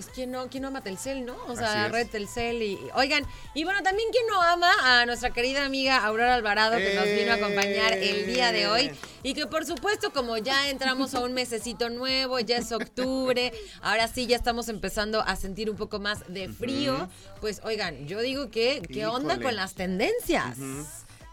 pues 0.00 0.14
¿quién 0.14 0.30
no, 0.30 0.48
quién 0.48 0.62
no 0.62 0.68
ama 0.68 0.82
Telcel, 0.82 1.26
¿no? 1.26 1.36
O 1.46 1.54
sea, 1.54 1.66
Así 1.68 1.78
la 1.78 1.86
es. 1.86 1.92
red 1.92 2.06
Telcel 2.08 2.62
y, 2.62 2.72
y- 2.72 2.88
oigan, 2.94 3.26
y 3.52 3.64
bueno, 3.64 3.82
también 3.82 4.08
quién 4.10 4.26
no 4.28 4.40
ama 4.40 4.72
a 4.82 5.04
nuestra 5.04 5.28
querida 5.30 5.62
amiga 5.66 5.98
Aurora 6.02 6.34
Alvarado 6.34 6.78
que 6.78 6.94
nos 6.94 7.04
vino 7.04 7.32
a 7.32 7.34
acompañar 7.34 7.92
el 7.92 8.26
día 8.26 8.50
de 8.50 8.66
hoy. 8.66 8.90
Y 9.22 9.34
que 9.34 9.46
por 9.46 9.66
supuesto, 9.66 10.10
como 10.14 10.38
ya 10.38 10.70
entramos 10.70 11.14
a 11.14 11.20
un 11.20 11.34
mesecito 11.34 11.90
nuevo, 11.90 12.40
ya 12.40 12.56
es 12.56 12.72
octubre, 12.72 13.52
ahora 13.82 14.08
sí 14.08 14.26
ya 14.26 14.36
estamos 14.36 14.70
empezando 14.70 15.20
a 15.20 15.36
sentir 15.36 15.68
un 15.68 15.76
poco 15.76 15.98
más 16.00 16.20
de 16.32 16.48
frío. 16.48 17.10
Pues 17.42 17.60
oigan, 17.64 18.06
yo 18.06 18.20
digo 18.20 18.50
que, 18.50 18.80
¿qué 18.90 19.04
onda 19.06 19.38
con 19.38 19.54
las 19.54 19.74
tendencias? 19.74 20.56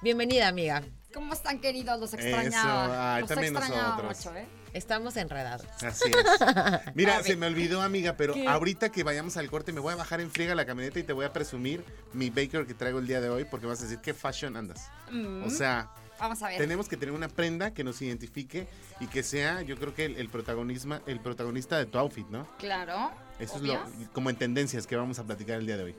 Bienvenida, 0.02 0.50
amiga. 0.50 0.84
¿Cómo 1.14 1.34
están, 1.34 1.60
queridos? 1.62 1.98
Los 2.02 2.14
Eso, 2.14 2.22
extrañaba. 2.22 3.16
ay, 3.16 3.22
Los 3.22 3.30
también 3.30 3.56
extrañaba 3.56 4.02
nosotros. 4.04 4.18
mucho, 4.26 4.36
¿eh? 4.38 4.46
Estamos 4.78 5.18
enredados. 5.18 5.66
Así 5.82 6.12
es. 6.12 6.94
Mira, 6.94 7.24
se 7.24 7.36
me 7.36 7.48
olvidó, 7.48 7.82
amiga, 7.82 8.16
pero 8.16 8.36
¿Qué? 8.36 8.48
ahorita 8.48 8.90
que 8.90 9.04
vayamos 9.04 9.36
al 9.36 9.50
corte 9.50 9.74
me 9.74 9.80
voy 9.80 9.94
a 9.94 9.96
bajar 9.96 10.22
en 10.22 10.30
friega 10.30 10.54
la 10.54 10.68
camioneta 10.68 11.00
y 11.00 11.04
te 11.04 11.14
voy 11.14 11.26
a 11.26 11.34
presumir 11.34 11.84
mi 12.14 12.30
Baker 12.30 12.68
que 12.68 12.76
traigo 12.76 13.00
el 13.00 13.08
día 13.08 13.20
de 13.20 13.30
hoy 13.30 13.46
porque 13.46 13.66
vas 13.66 13.80
a 13.80 13.84
decir, 13.84 14.00
¿qué 14.00 14.14
fashion 14.14 14.56
andas? 14.56 14.92
Mm. 15.12 15.44
O 15.44 15.50
sea, 15.50 15.90
Vamos 16.20 16.42
a 16.42 16.48
ver. 16.48 16.58
Tenemos 16.58 16.88
que 16.88 16.98
tener 16.98 17.14
una 17.14 17.28
prenda 17.28 17.74
que 17.74 17.84
nos 17.84 18.02
identifique 18.02 18.68
y 19.00 19.08
que 19.08 19.24
sea, 19.24 19.62
yo 19.62 19.78
creo 19.78 19.94
que 19.94 20.06
el, 20.06 20.16
el 20.18 20.30
protagonismo, 20.30 21.00
el 21.06 21.20
protagonista 21.20 21.78
de 21.78 21.86
tu 21.86 21.98
outfit, 21.98 22.28
¿no? 22.30 22.48
Claro. 22.58 23.12
Eso 23.40 23.56
obvio. 23.56 23.74
es 23.74 24.00
lo, 24.00 24.14
como 24.14 24.30
en 24.30 24.36
tendencias 24.36 24.88
que 24.88 24.96
vamos 24.96 25.20
a 25.20 25.24
platicar 25.24 25.60
el 25.60 25.66
día 25.68 25.78
de 25.78 25.84
hoy. 25.84 25.96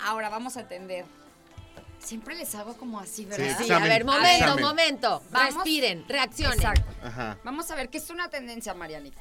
Ahora 0.00 0.28
vamos 0.28 0.56
a 0.56 0.60
entender. 0.60 1.04
Siempre 2.04 2.34
les 2.34 2.54
hago 2.54 2.76
como 2.76 2.98
así, 3.00 3.24
¿verdad? 3.24 3.56
Sí, 3.58 3.70
a 3.72 3.78
ver, 3.78 4.04
momento, 4.04 4.28
examen. 4.44 4.64
momento. 4.64 5.22
Vamos. 5.30 5.54
Respiren, 5.54 6.04
reaccionen. 6.08 6.58
Exacto. 6.58 6.84
Ajá. 7.02 7.38
Vamos 7.44 7.70
a 7.70 7.74
ver 7.76 7.88
qué 7.88 7.98
es 7.98 8.10
una 8.10 8.28
tendencia, 8.28 8.74
Marianita. 8.74 9.20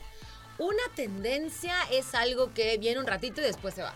Una 0.57 0.83
tendencia 0.95 1.75
es 1.91 2.13
algo 2.15 2.53
que 2.53 2.77
viene 2.77 2.99
un 2.99 3.07
ratito 3.07 3.39
y 3.41 3.43
después 3.43 3.73
se 3.75 3.83
va. 3.83 3.93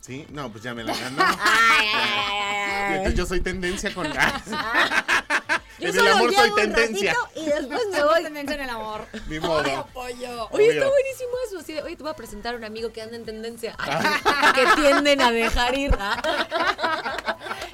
¿Sí? 0.00 0.26
No, 0.30 0.50
pues 0.50 0.64
ya 0.64 0.74
me 0.74 0.82
la 0.82 0.96
ganó. 0.96 1.22
Ay, 1.28 1.36
ay, 1.38 1.88
ay, 1.94 2.28
ay, 2.32 2.92
entonces 2.96 3.14
yo 3.18 3.26
soy 3.26 3.40
tendencia 3.40 3.92
con... 3.94 4.10
Yo 5.80 5.88
en 5.88 5.98
el 5.98 6.08
amor 6.08 6.34
soy 6.34 6.54
tendencia. 6.54 7.16
y 7.34 7.46
después 7.46 7.80
me 7.90 8.02
voy. 8.04 8.22
tendencia 8.22 8.54
en 8.54 8.60
el 8.60 8.68
amor. 8.70 9.06
Ni 9.28 9.40
modo. 9.40 9.62
Ay, 9.64 9.72
apoyo. 9.72 10.48
Oye, 10.50 10.68
está 10.74 10.88
buenísimo 10.88 11.30
eso. 11.46 11.58
Así 11.60 11.72
de, 11.72 11.82
oye, 11.82 11.96
te 11.96 12.02
voy 12.02 12.12
a 12.12 12.16
presentar 12.16 12.54
a 12.54 12.58
un 12.58 12.64
amigo 12.64 12.92
que 12.92 13.00
anda 13.00 13.16
en 13.16 13.24
tendencia. 13.24 13.74
que 14.54 14.66
tienden 14.76 15.22
a 15.22 15.30
dejar 15.32 15.78
ir. 15.78 15.96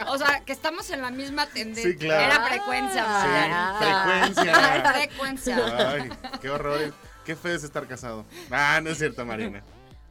O 0.09 0.19
sea, 0.19 0.41
que 0.45 0.53
estamos 0.53 0.91
en 0.91 1.03
la 1.03 1.11
misma 1.11 1.47
tendencia. 1.47 1.91
Sí, 1.93 1.97
claro. 1.97 2.25
Era 2.25 2.47
frecuencia, 2.47 3.03
Sí, 3.03 3.29
Marianita. 3.29 4.93
frecuencia. 4.93 4.93
Frecuencia. 4.93 5.91
Ay, 5.91 6.11
qué 6.41 6.51
horror. 6.51 6.95
Qué 7.25 7.35
feo 7.37 7.55
es 7.57 7.65
estar 7.65 7.87
casado. 7.87 8.25
Ah, 8.51 8.81
no 8.83 8.91
es 8.91 8.99
cierto, 8.99 9.25
Marina. 9.25 9.63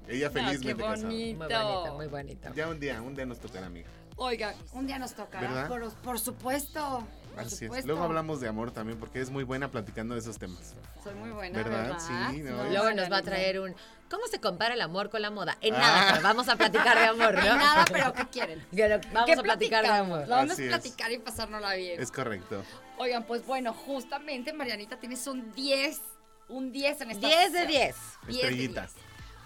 Ella 0.08 0.28
No, 0.28 0.34
felizmente 0.34 0.84
qué 0.84 0.90
casada. 0.90 1.08
Muy 1.08 1.34
bonito, 1.34 1.94
muy 1.96 2.08
bonito. 2.08 2.54
Ya 2.54 2.68
un 2.68 2.80
día, 2.80 3.02
un 3.02 3.16
día 3.16 3.26
nos 3.26 3.40
tocará, 3.40 3.68
amiga. 3.68 3.88
Oiga, 4.18 4.54
un 4.74 4.86
día 4.88 5.00
nos 5.00 5.14
tocará. 5.14 5.48
¿Verdad? 5.48 5.68
Por, 5.68 5.90
por 5.96 6.20
supuesto. 6.20 7.08
Por 7.36 7.44
Así 7.44 7.66
es. 7.66 7.86
Luego 7.86 8.04
hablamos 8.04 8.40
de 8.40 8.48
amor 8.48 8.72
también, 8.72 8.98
porque 8.98 9.20
es 9.20 9.30
muy 9.30 9.44
buena 9.44 9.70
platicando 9.70 10.14
de 10.16 10.22
esos 10.22 10.38
temas. 10.40 10.74
Soy 11.04 11.14
muy 11.16 11.32
buena, 11.32 11.58
¿Verdad? 11.58 11.84
¿verdad? 11.84 12.00
Sí, 12.32 12.40
no, 12.42 12.64
No, 12.64 12.70
Luego 12.70 12.92
nos 12.92 13.12
va 13.12 13.18
a 13.18 13.22
traer 13.22 13.60
un. 13.60 13.76
¿Cómo 14.10 14.26
se 14.28 14.40
compara 14.40 14.74
el 14.76 14.82
amor 14.82 15.10
con 15.10 15.22
la 15.22 15.32
moda? 15.32 15.58
En 15.62 15.74
Ah. 15.76 15.80
nada, 15.80 16.12
pero 16.12 16.24
vamos 16.24 16.48
a 16.48 16.56
platicar 16.56 16.98
de 16.98 17.06
amor, 17.06 17.34
¿no? 17.36 17.42
En 17.42 17.58
nada, 17.58 17.86
pero 17.92 18.14
¿qué 18.14 18.28
quieren? 18.28 18.66
Pero 18.72 19.00
Vamos 19.12 19.26
¿Qué 19.26 19.34
a 19.34 19.44
platicar 19.44 19.84
de 19.84 19.90
amor. 19.92 20.26
Es 20.52 20.60
es. 20.60 20.68
platicar 20.70 21.12
y 21.12 21.18
pasárnosla 21.18 21.74
bien. 21.76 22.02
Es 22.02 22.12
correcto. 22.12 22.64
Oigan, 22.98 23.24
pues 23.26 23.46
bueno, 23.46 23.74
justamente, 23.74 24.54
Marianita, 24.54 24.98
tienes 24.98 25.26
un 25.28 25.52
10. 25.54 26.00
Un 26.48 26.72
10 26.72 27.02
en 27.02 27.12
esta 27.12 27.28
10 27.28 27.54
de 27.54 27.60
sesión. 27.60 27.68
10. 27.68 27.96
10 28.28 28.28
de 28.28 28.34
Estrellita. 28.34 28.82
10. 28.82 28.94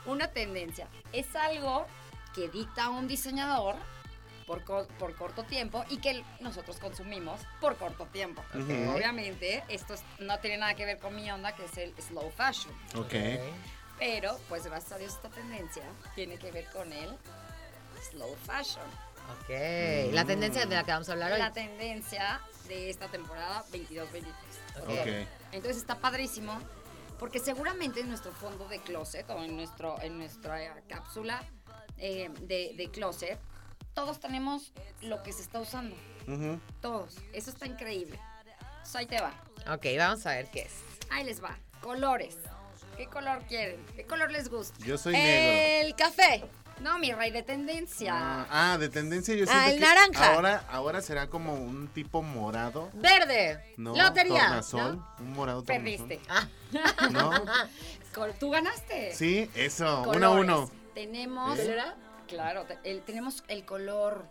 Una 0.05 0.27
tendencia. 0.27 0.87
Es 1.13 1.33
algo 1.35 1.85
que 2.35 2.49
dicta 2.49 2.89
un 2.89 3.07
diseñador 3.07 3.75
por, 4.49 4.63
co- 4.63 4.87
por 4.97 5.15
corto 5.15 5.43
tiempo 5.43 5.85
y 5.89 5.97
que 5.99 6.23
nosotros 6.39 6.77
consumimos 6.79 7.39
por 7.61 7.75
corto 7.77 8.07
tiempo. 8.07 8.43
Obviamente, 8.95 9.63
esto 9.67 9.93
es- 9.93 10.01
no 10.17 10.39
tiene 10.39 10.57
nada 10.57 10.73
que 10.73 10.85
ver 10.85 10.97
con 10.97 11.15
mi 11.15 11.29
onda, 11.29 11.55
que 11.55 11.65
es 11.65 11.77
el 11.77 11.93
slow 12.01 12.31
fashion. 12.31 12.73
Ok. 12.95 13.13
Pero, 13.99 14.39
pues 14.49 14.65
gracias 14.65 14.93
a 14.93 14.97
Dios, 14.97 15.13
esta 15.13 15.29
tendencia 15.29 15.83
tiene 16.15 16.37
que 16.39 16.51
ver 16.51 16.65
con 16.71 16.91
el 16.91 17.15
slow 18.09 18.35
fashion. 18.47 18.85
Ok. 19.43 20.13
La 20.13 20.25
tendencia 20.25 20.65
de 20.65 20.75
la 20.75 20.83
que 20.83 20.91
vamos 20.93 21.07
a 21.09 21.11
hablar 21.11 21.31
hoy. 21.33 21.37
La 21.37 21.53
tendencia 21.53 22.41
de 22.67 22.89
esta 22.89 23.07
temporada 23.07 23.63
22-23. 23.71 24.25
Ok. 24.81 25.27
Entonces 25.51 25.77
está 25.77 25.93
padrísimo 25.99 26.59
porque 27.19 27.37
seguramente 27.37 27.99
en 27.99 28.07
nuestro 28.09 28.31
fondo 28.31 28.67
de 28.67 28.79
closet 28.79 29.29
o 29.29 29.43
en, 29.43 29.55
nuestro, 29.55 30.01
en 30.01 30.17
nuestra 30.17 30.81
cápsula 30.87 31.43
eh, 31.97 32.31
de, 32.41 32.73
de 32.77 32.89
closet, 32.89 33.37
todos 33.99 34.19
tenemos 34.21 34.71
lo 35.01 35.21
que 35.23 35.33
se 35.33 35.41
está 35.41 35.59
usando. 35.59 35.93
Todos. 36.81 37.17
Eso 37.33 37.49
está 37.49 37.65
increíble. 37.65 38.17
Entonces 38.77 38.95
ahí 38.95 39.05
te 39.07 39.19
va. 39.19 39.33
Ok, 39.73 39.85
vamos 39.97 40.25
a 40.25 40.29
ver 40.31 40.49
qué 40.51 40.61
es. 40.61 40.71
Ahí 41.11 41.25
les 41.25 41.43
va. 41.43 41.57
Colores. 41.81 42.37
¿Qué 42.95 43.07
color 43.07 43.41
quieren? 43.49 43.85
¿Qué 43.97 44.05
color 44.05 44.31
les 44.31 44.47
gusta? 44.49 44.77
Yo 44.85 44.97
soy 44.97 45.13
negro. 45.13 45.87
El 45.87 45.95
café. 45.95 46.45
No, 46.79 46.97
mi 46.97 47.11
rey 47.11 47.29
de 47.31 47.43
tendencia. 47.43 48.13
Ah, 48.15 48.47
ah, 48.73 48.77
de 48.77 48.87
tendencia 48.87 49.35
yo 49.35 49.43
Ah, 49.49 49.65
siento 49.65 49.69
el 49.71 49.79
que 49.79 49.85
naranja. 49.85 50.33
Ahora, 50.33 50.63
ahora 50.69 51.01
será 51.01 51.27
como 51.27 51.55
un 51.55 51.89
tipo 51.89 52.21
morado. 52.21 52.89
Verde. 52.93 53.61
No, 53.75 53.93
Lotería. 53.97 54.39
tornasol. 54.47 54.95
¿no? 54.95 55.15
Un 55.19 55.33
morado 55.33 55.63
Perdiste. 55.65 56.21
tornasol. 56.71 57.11
¿No? 57.11 57.31
Tú 58.39 58.49
ganaste. 58.49 59.13
Sí, 59.13 59.49
eso. 59.55 60.03
Colores. 60.05 60.17
Uno 60.17 60.27
a 60.27 60.39
uno. 60.61 60.71
Tenemos. 60.93 61.59
¿Eh? 61.59 61.75
Claro, 62.29 62.65
el- 62.83 63.01
tenemos 63.01 63.43
el 63.47 63.65
color. 63.65 64.25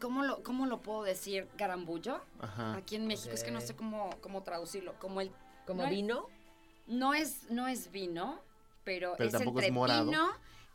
¿Cómo 0.00 0.22
lo, 0.24 0.42
¿Cómo 0.42 0.64
lo 0.66 0.80
puedo 0.80 1.02
decir? 1.02 1.46
Garambullo. 1.58 2.20
Ajá. 2.40 2.74
Aquí 2.74 2.96
en 2.96 3.06
México 3.06 3.34
es 3.34 3.44
que 3.44 3.50
no 3.50 3.60
sé 3.60 3.76
cómo, 3.76 4.10
cómo 4.22 4.42
traducirlo. 4.42 4.94
Como 4.98 5.20
el. 5.20 5.30
¿Como 5.66 5.82
no 5.82 5.88
vino? 5.90 6.26
No 6.86 7.12
es, 7.14 7.50
no 7.50 7.68
es 7.68 7.90
vino, 7.92 8.40
pero, 8.84 9.14
Pero 9.18 9.28
es 9.28 9.34
entre 9.34 9.66
es 9.66 9.72
vino 9.72 10.30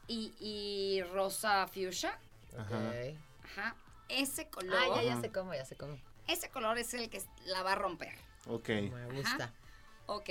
y, 0.08 0.34
y 0.40 1.02
rosa 1.12 1.66
fuchsia. 1.68 2.20
Ajá. 2.58 2.78
Ok. 2.78 3.18
Ajá. 3.46 3.76
Ese 4.10 4.48
color. 4.50 4.76
Ah, 4.78 4.96
ya, 4.98 5.04
ya 5.16 5.22
sé 5.22 5.32
cómo, 5.32 5.54
ya 5.56 5.66
sé 5.66 5.76
cómo. 5.76 5.98
Ese 6.28 6.50
color 6.50 6.78
es 6.78 6.94
el 6.94 7.10
que 7.10 7.22
la 7.46 7.64
va 7.64 7.72
a 7.74 7.76
romper. 7.76 8.14
Ok. 8.48 8.70
Me 8.70 9.08
gusta. 9.08 9.52
Ok. 10.06 10.30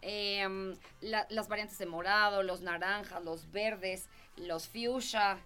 Em, 0.00 0.76
la- 1.02 1.26
las 1.30 1.48
variantes 1.48 1.78
de 1.78 1.86
morado, 1.86 2.42
los 2.42 2.60
naranjas, 2.62 3.22
los 3.24 3.50
verdes, 3.52 4.08
los 4.36 4.66
fuchsia, 4.68 5.38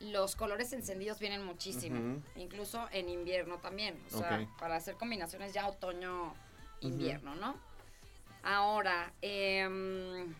los 0.00 0.36
colores 0.36 0.72
encendidos 0.72 1.18
vienen 1.18 1.44
muchísimo. 1.44 2.22
Incluso 2.36 2.86
en 2.92 3.08
invierno 3.08 3.58
también. 3.58 4.00
O 4.12 4.18
sea, 4.18 4.48
para 4.58 4.76
hacer 4.76 4.94
combinaciones 4.96 5.52
ya 5.52 5.68
otoño-invierno, 5.68 7.34
¿no? 7.34 7.56
Ahora, 8.42 9.12
em, 9.20 10.34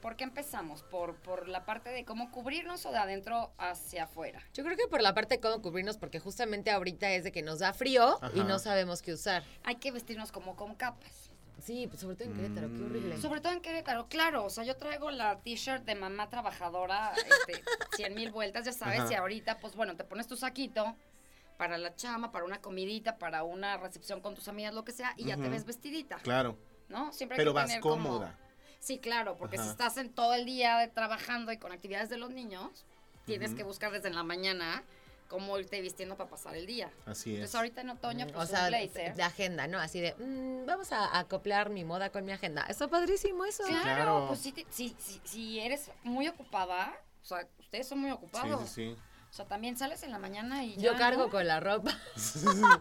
¿por 0.00 0.16
qué 0.16 0.24
empezamos? 0.24 0.82
¿Por, 0.82 1.16
¿Por 1.16 1.48
la 1.48 1.64
parte 1.64 1.90
de 1.90 2.04
cómo 2.04 2.30
cubrirnos 2.30 2.86
o 2.86 2.92
de 2.92 2.98
adentro 2.98 3.50
hacia 3.58 4.04
afuera? 4.04 4.40
Yo 4.54 4.64
creo 4.64 4.76
que 4.76 4.86
por 4.86 5.02
la 5.02 5.14
parte 5.14 5.36
de 5.36 5.40
cómo 5.40 5.60
cubrirnos, 5.60 5.96
porque 5.96 6.20
justamente 6.20 6.70
ahorita 6.70 7.10
es 7.10 7.24
de 7.24 7.32
que 7.32 7.42
nos 7.42 7.58
da 7.58 7.72
frío 7.72 8.18
y 8.34 8.40
no 8.40 8.58
sabemos 8.58 9.02
qué 9.02 9.12
usar. 9.12 9.42
Hay 9.64 9.76
que 9.76 9.90
vestirnos 9.90 10.32
como 10.32 10.56
con 10.56 10.74
capas. 10.74 11.30
Sí, 11.60 11.86
pues 11.86 12.00
sobre 12.00 12.16
todo 12.16 12.28
en 12.28 12.34
Querétaro, 12.34 12.68
qué 12.68 12.74
Mm. 12.74 12.86
horrible. 12.86 13.20
Sobre 13.20 13.40
todo 13.40 13.52
en 13.52 13.60
Querétaro, 13.60 14.08
claro. 14.08 14.44
O 14.44 14.50
sea, 14.50 14.64
yo 14.64 14.76
traigo 14.76 15.10
la 15.10 15.38
t-shirt 15.40 15.84
de 15.84 15.94
mamá 15.94 16.28
trabajadora, 16.30 17.12
este, 17.14 17.62
100 17.96 18.14
mil 18.14 18.30
vueltas, 18.32 18.64
ya 18.64 18.72
sabes. 18.72 19.00
Ajá. 19.00 19.12
Y 19.12 19.14
ahorita, 19.14 19.58
pues 19.58 19.74
bueno, 19.76 19.96
te 19.96 20.04
pones 20.04 20.26
tu 20.26 20.36
saquito 20.36 20.96
para 21.58 21.76
la 21.76 21.94
chama, 21.94 22.32
para 22.32 22.44
una 22.46 22.60
comidita, 22.60 23.18
para 23.18 23.42
una 23.42 23.76
recepción 23.76 24.20
con 24.20 24.34
tus 24.34 24.48
amigas, 24.48 24.72
lo 24.74 24.84
que 24.84 24.92
sea, 24.92 25.12
y 25.16 25.24
ya 25.24 25.36
te 25.36 25.48
ves 25.50 25.66
vestidita, 25.66 26.16
Claro. 26.16 26.56
¿no? 26.88 27.12
Siempre 27.12 27.34
hay 27.34 27.40
Pero 27.40 27.52
que 27.52 27.54
vas 27.56 27.66
tener 27.66 27.80
como- 27.82 28.08
cómoda. 28.08 28.38
Sí, 28.78 28.98
claro, 28.98 29.36
porque 29.36 29.58
si 29.58 29.68
estás 29.68 29.98
en 29.98 30.10
todo 30.10 30.32
el 30.32 30.46
día 30.46 30.78
de- 30.78 30.88
trabajando 30.88 31.52
y 31.52 31.58
con 31.58 31.70
actividades 31.70 32.08
de 32.08 32.16
los 32.16 32.30
niños, 32.30 32.86
tienes 33.26 33.54
que 33.54 33.62
buscar 33.62 33.92
desde 33.92 34.08
la 34.08 34.22
mañana 34.22 34.82
cómo 35.30 35.56
irte 35.58 35.80
vistiendo 35.80 36.16
para 36.16 36.28
pasar 36.28 36.56
el 36.56 36.66
día. 36.66 36.90
Así 37.06 37.30
es. 37.30 37.36
Entonces 37.36 37.54
ahorita 37.54 37.80
en 37.82 37.90
otoño, 37.90 38.26
Mm, 38.26 38.30
pues 38.32 38.48
o 38.48 38.50
sea, 38.52 38.64
un 38.64 38.68
blazer. 38.68 39.14
de 39.14 39.22
agenda, 39.22 39.66
¿no? 39.68 39.78
Así 39.78 40.00
de, 40.00 40.14
mm, 40.18 40.66
vamos 40.66 40.90
a 40.92 41.18
acoplar 41.20 41.70
mi 41.70 41.84
moda 41.84 42.10
con 42.10 42.24
mi 42.26 42.32
agenda. 42.32 42.66
Está 42.68 42.88
padrísimo 42.88 43.44
eso. 43.44 43.62
Claro, 43.64 43.82
Claro. 43.84 44.24
pues 44.26 44.40
si, 44.40 44.52
te- 44.52 44.66
si, 44.70 44.94
si, 44.98 45.20
si 45.24 45.60
eres 45.60 45.88
muy 46.02 46.26
ocupada, 46.28 46.92
o 47.22 47.24
sea, 47.24 47.46
ustedes 47.60 47.86
son 47.88 48.00
muy 48.00 48.10
Sí, 48.10 48.14
ocupados. 48.16 48.68
sí, 48.68 48.96
O 49.30 49.32
sea, 49.32 49.44
también 49.44 49.76
sales 49.76 50.02
en 50.02 50.10
la 50.10 50.18
mañana 50.18 50.64
y 50.64 50.74
Yo 50.76 50.90
ya, 50.92 50.98
cargo 50.98 51.26
¿no? 51.26 51.30
con 51.30 51.46
la 51.46 51.60
ropa. 51.60 51.96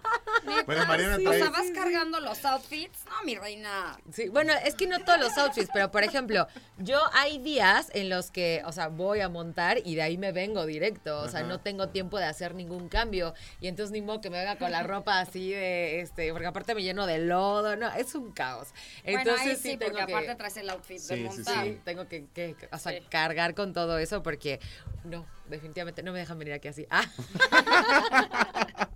Bueno, 0.65 0.85
Mariana 0.87 1.15
O 1.17 1.19
trae- 1.19 1.37
sea, 1.39 1.49
vas 1.49 1.67
cargando 1.75 2.19
los 2.19 2.43
outfits. 2.45 3.05
No, 3.05 3.23
mi 3.23 3.35
reina. 3.35 3.99
Sí, 4.11 4.29
bueno, 4.29 4.53
es 4.65 4.73
que 4.75 4.87
no 4.87 4.99
todos 5.03 5.19
los 5.19 5.37
outfits, 5.37 5.69
pero 5.73 5.91
por 5.91 6.03
ejemplo, 6.03 6.47
yo 6.77 6.99
hay 7.13 7.37
días 7.39 7.89
en 7.93 8.09
los 8.09 8.31
que, 8.31 8.61
o 8.65 8.71
sea, 8.71 8.87
voy 8.87 9.19
a 9.19 9.29
montar 9.29 9.77
y 9.85 9.95
de 9.95 10.01
ahí 10.01 10.17
me 10.17 10.31
vengo 10.31 10.65
directo, 10.65 11.19
o 11.21 11.27
sea, 11.27 11.41
Ajá. 11.41 11.49
no 11.49 11.59
tengo 11.59 11.89
tiempo 11.89 12.17
de 12.17 12.25
hacer 12.25 12.55
ningún 12.55 12.89
cambio 12.89 13.33
y 13.59 13.67
entonces 13.67 13.91
ni 13.91 14.01
modo 14.01 14.21
que 14.21 14.29
me 14.29 14.39
venga 14.39 14.57
con 14.57 14.71
la 14.71 14.81
ropa 14.83 15.19
así 15.19 15.51
de, 15.51 15.99
este, 16.01 16.31
porque 16.31 16.47
aparte 16.47 16.73
me 16.73 16.81
lleno 16.83 17.05
de 17.05 17.19
lodo, 17.19 17.75
no, 17.75 17.89
es 17.93 18.15
un 18.15 18.31
caos. 18.31 18.69
Entonces 19.03 19.33
bueno, 19.33 19.39
ahí 19.51 19.55
sí, 19.55 19.71
sí, 19.71 19.77
tengo 19.77 19.91
porque 19.91 20.05
que... 20.07 20.13
aparte 20.13 20.35
traes 20.35 20.57
el 20.57 20.69
outfit 20.69 20.99
Sí, 20.99 21.07
de 21.15 21.15
sí, 21.17 21.23
montar. 21.37 21.65
Sí, 21.65 21.79
tengo 21.83 22.07
que, 22.07 22.25
que, 22.33 22.55
o 22.71 22.77
sea, 22.77 22.93
Sí. 22.93 23.05
cargar 23.09 23.53
con 23.55 23.73
todo 23.73 23.97
eso 23.99 24.23
porque 24.23 24.59
no, 25.03 25.25
definitivamente 25.49 26.03
no 26.03 26.11
me 26.13 26.19
dejan 26.19 26.37
venir 26.39 26.53
aquí 26.53 26.67
así. 26.67 26.85
Ah, 26.89 27.03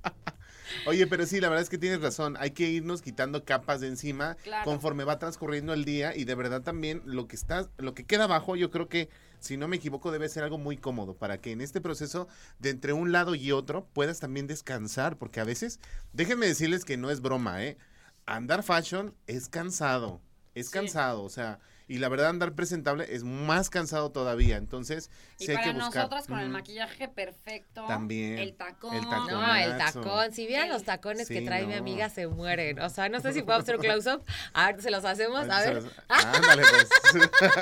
Oye, 0.86 1.08
pero 1.08 1.26
sí, 1.26 1.40
la 1.40 1.48
verdad 1.48 1.62
es 1.64 1.70
que 1.70 1.78
tienes 1.78 2.02
razón. 2.02 2.36
Hay 2.40 2.52
que 2.52 2.68
irnos 2.70 3.02
quitando 3.02 3.46
capas 3.46 3.80
de 3.80 3.88
encima 3.88 4.36
Claro. 4.44 4.66
conforme 4.66 5.06
va 5.06 5.18
transcurriendo 5.18 5.74
el 5.74 5.86
día 5.86 6.16
y 6.16 6.26
de 6.26 6.36
verdad 6.36 6.62
también 6.62 7.02
lo 7.06 7.28
que 7.28 7.36
está, 7.38 7.70
lo 7.78 7.94
que 7.94 8.06
queda 8.06 8.26
abajo, 8.26 8.56
yo 8.58 8.70
creo 8.70 8.90
que 8.90 9.10
si 9.40 9.56
no 9.56 9.68
me 9.70 9.78
equivoco 9.78 10.12
debe 10.12 10.28
ser 10.28 10.44
algo 10.44 10.58
muy 10.58 10.76
cómodo 10.78 11.16
para 11.16 11.38
que 11.40 11.52
en 11.52 11.62
este 11.62 11.80
proceso 11.80 12.28
de 12.60 12.72
entre 12.72 12.92
un 12.92 13.12
lado 13.14 13.34
y 13.36 13.52
otro 13.54 13.86
puedas 13.94 14.20
también 14.20 14.46
descansar, 14.48 15.18
porque 15.18 15.40
a 15.40 15.46
veces, 15.46 15.80
déjenme 16.12 16.48
decirles 16.48 16.84
que 16.86 16.98
no 16.98 17.12
es 17.12 17.22
broma, 17.22 17.64
¿eh? 17.64 17.78
Andar 18.26 18.64
fashion 18.64 19.16
es 19.28 19.48
cansado, 19.48 20.22
es 20.54 20.68
Sí. 20.68 20.74
cansado, 20.74 21.24
o 21.24 21.30
sea, 21.30 21.60
Y 21.88 21.98
la 21.98 22.08
verdad, 22.10 22.30
andar 22.30 22.54
presentable 22.54 23.06
es 23.14 23.24
más 23.24 23.70
cansado 23.70 24.12
todavía. 24.12 24.56
Entonces, 24.58 25.10
Y 25.38 25.46
sí 25.46 25.52
hay 25.52 25.58
para 25.58 25.68
que 25.68 25.74
buscar. 25.74 25.96
nosotras 25.96 26.28
con 26.28 26.40
el 26.40 26.50
maquillaje 26.50 27.08
perfecto. 27.10 27.86
También, 27.88 28.40
El 28.40 28.56
tacón. 28.56 28.96
el 28.96 29.02
tacón. 29.10 29.28
No, 29.32 29.56
el 29.56 29.78
tacón. 29.78 30.32
Si 30.34 30.48
vieran 30.48 30.70
los 30.70 30.84
tacones 30.84 31.28
que 31.28 31.42
trae 31.42 31.66
mi 31.66 31.74
amiga, 31.74 32.10
se 32.10 32.28
mueren. 32.28 32.80
O 32.80 32.90
sea, 32.90 33.10
no 33.10 33.20
sé 33.20 33.34
si 33.34 33.42
puedo 33.44 33.60
hacer 33.60 33.76
un 33.76 33.82
close-up. 33.82 34.24
A 34.54 34.72
ver, 34.72 34.82
se 34.82 34.92
los 34.92 35.04
hacemos. 35.06 35.50
A 35.50 35.60
ver. 35.62 35.84
Ándale, 36.08 36.64
pues. 36.70 36.90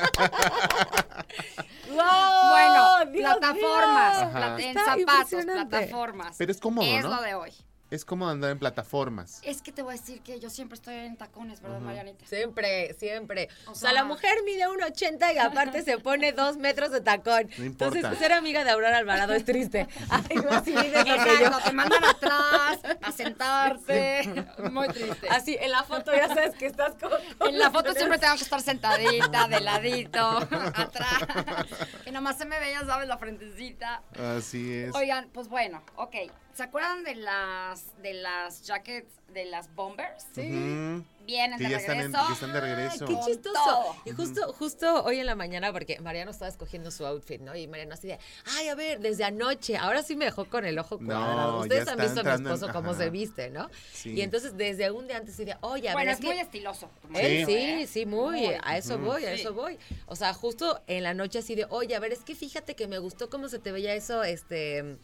¡Wow! 1.89 2.49
Bueno, 2.51 3.11
Dios 3.11 3.37
plataformas, 3.37 4.33
plat- 4.33 4.59
en 4.61 4.73
zapatos, 4.75 5.45
plataformas. 5.45 6.35
Pero 6.37 6.51
es 6.51 6.59
cómodo, 6.59 6.85
Es 6.85 7.03
¿no? 7.03 7.15
lo 7.15 7.21
de 7.21 7.33
hoy. 7.35 7.51
Es 7.91 8.05
cómodo 8.05 8.29
andar 8.31 8.51
en 8.51 8.57
plataformas. 8.57 9.41
Es 9.43 9.61
que 9.61 9.73
te 9.73 9.81
voy 9.81 9.95
a 9.95 9.97
decir 9.97 10.21
que 10.21 10.39
yo 10.39 10.49
siempre 10.49 10.75
estoy 10.75 10.95
en 10.95 11.17
tacones, 11.17 11.61
¿verdad, 11.61 11.81
Marianita? 11.81 12.25
Siempre, 12.25 12.93
siempre. 12.93 13.49
O, 13.67 13.71
O 13.71 13.75
sea, 13.75 13.91
la 13.91 14.05
mujer 14.05 14.31
mide 14.45 14.65
1,80 14.65 15.35
y 15.35 15.37
aparte 15.37 15.81
se 15.83 15.97
pone 15.97 16.31
dos 16.31 16.55
metros 16.55 16.91
de 16.91 17.01
tacón. 17.01 17.49
No 17.57 17.65
importa. 17.65 17.97
Entonces, 17.97 18.17
ser 18.17 18.31
amiga 18.31 18.63
de 18.63 18.71
Aurora 18.71 18.97
Alvarado 18.97 19.33
es 19.33 19.43
triste. 19.43 19.89
Ay, 20.09 20.37
no. 20.37 20.43
Exacto, 20.53 21.57
te 21.65 21.73
mandan 21.73 22.05
atrás 22.05 22.79
a 23.01 23.11
sentarte. 23.11 24.45
Muy 24.71 24.87
triste. 24.87 25.27
Así, 25.29 25.57
en 25.59 25.71
la 25.71 25.83
foto 25.83 26.13
ya 26.15 26.29
sabes 26.29 26.55
que 26.55 26.67
estás 26.67 26.93
como... 26.95 27.17
En 27.45 27.59
la 27.59 27.71
foto 27.71 27.93
siempre 27.93 28.17
tengo 28.19 28.35
que 28.35 28.43
estar 28.43 28.61
sentadita, 28.61 29.49
de 29.49 29.59
ladito, 29.59 30.37
atrás. 30.75 31.67
Que 32.05 32.11
nomás 32.13 32.37
se 32.37 32.45
me 32.45 32.57
ve, 32.57 32.71
ya 32.71 32.85
sabes, 32.85 33.09
la 33.09 33.17
frentecita. 33.17 34.01
Así 34.17 34.75
es. 34.75 34.95
Oigan, 34.95 35.27
pues 35.33 35.49
bueno, 35.49 35.83
ok. 35.97 36.15
¿Se 36.53 36.63
acuerdan 36.63 37.03
de 37.03 37.15
las 37.15 38.01
de 38.01 38.13
las 38.13 38.63
jackets 38.65 39.07
de 39.33 39.45
las 39.45 39.73
bombers? 39.73 40.25
Ujú. 40.37 41.05
Vienen 41.25 41.59
Que 41.59 41.65
de 41.65 41.69
ya 41.69 41.77
están, 41.77 41.97
en- 41.99 42.11
regreso. 42.11 42.27
que 42.27 42.33
están 42.33 42.51
de 42.53 42.59
regreso. 42.61 43.05
Qué 43.05 43.15
chistoso. 43.25 43.53
todo. 43.63 43.95
Y 44.05 44.11
justo, 44.11 44.53
justo 44.53 45.03
hoy 45.03 45.19
en 45.19 45.27
la 45.27 45.35
mañana, 45.35 45.71
porque 45.71 45.99
Mariano 45.99 46.31
estaba 46.31 46.49
escogiendo 46.49 46.89
su 46.91 47.05
outfit, 47.05 47.39
¿no? 47.39 47.55
Y 47.55 47.67
Mariano 47.67 47.93
así 47.93 48.07
de, 48.07 48.19
ay, 48.57 48.67
a 48.67 48.75
ver, 48.75 48.99
desde 48.99 49.23
anoche, 49.23 49.77
ahora 49.77 50.01
sí 50.03 50.15
me 50.15 50.25
dejó 50.25 50.45
con 50.45 50.65
el 50.65 50.77
ojo 50.79 50.97
No, 50.99 51.05
cuadrado. 51.05 51.57
ya 51.59 51.61
Ustedes 51.61 51.87
han 51.87 51.99
visto 51.99 52.19
a 52.21 52.23
mi 52.23 52.29
en- 52.31 52.47
esposo 52.47 52.73
cómo 52.73 52.89
ajá. 52.89 52.99
se 52.99 53.09
viste, 53.11 53.49
¿no? 53.51 53.69
Sí. 53.93 54.13
Y 54.13 54.21
entonces 54.21 54.57
desde 54.57 54.89
un 54.91 55.07
día 55.07 55.17
antes 55.17 55.35
sí 55.35 55.45
de, 55.45 55.55
oye, 55.61 55.89
a 55.89 55.93
Bueno, 55.93 56.07
ver, 56.07 56.13
es, 56.15 56.19
es 56.19 56.25
muy 56.25 56.35
que 56.35 56.41
estiloso. 56.41 56.89
Sí. 57.15 57.45
sí, 57.45 57.87
sí, 57.87 58.05
muy, 58.07 58.41
Muy. 58.47 58.55
a 58.63 58.77
eso 58.77 58.97
voy, 58.97 59.23
a 59.25 59.35
Sí. 59.35 59.41
eso 59.41 59.53
voy. 59.53 59.77
O 60.07 60.15
sea, 60.15 60.33
justo 60.33 60.81
en 60.87 61.03
la 61.03 61.13
noche 61.13 61.39
así 61.39 61.53
de, 61.55 61.65
oye, 61.69 61.95
a 61.95 61.99
ver, 61.99 62.11
es 62.11 62.23
que 62.23 62.35
fíjate 62.35 62.75
que 62.75 62.87
me 62.87 62.97
gustó 62.97 63.29
cómo 63.29 63.47
se 63.47 63.59
te 63.59 63.71
veía 63.71 63.93
eso, 63.93 64.23
este, 64.23 64.97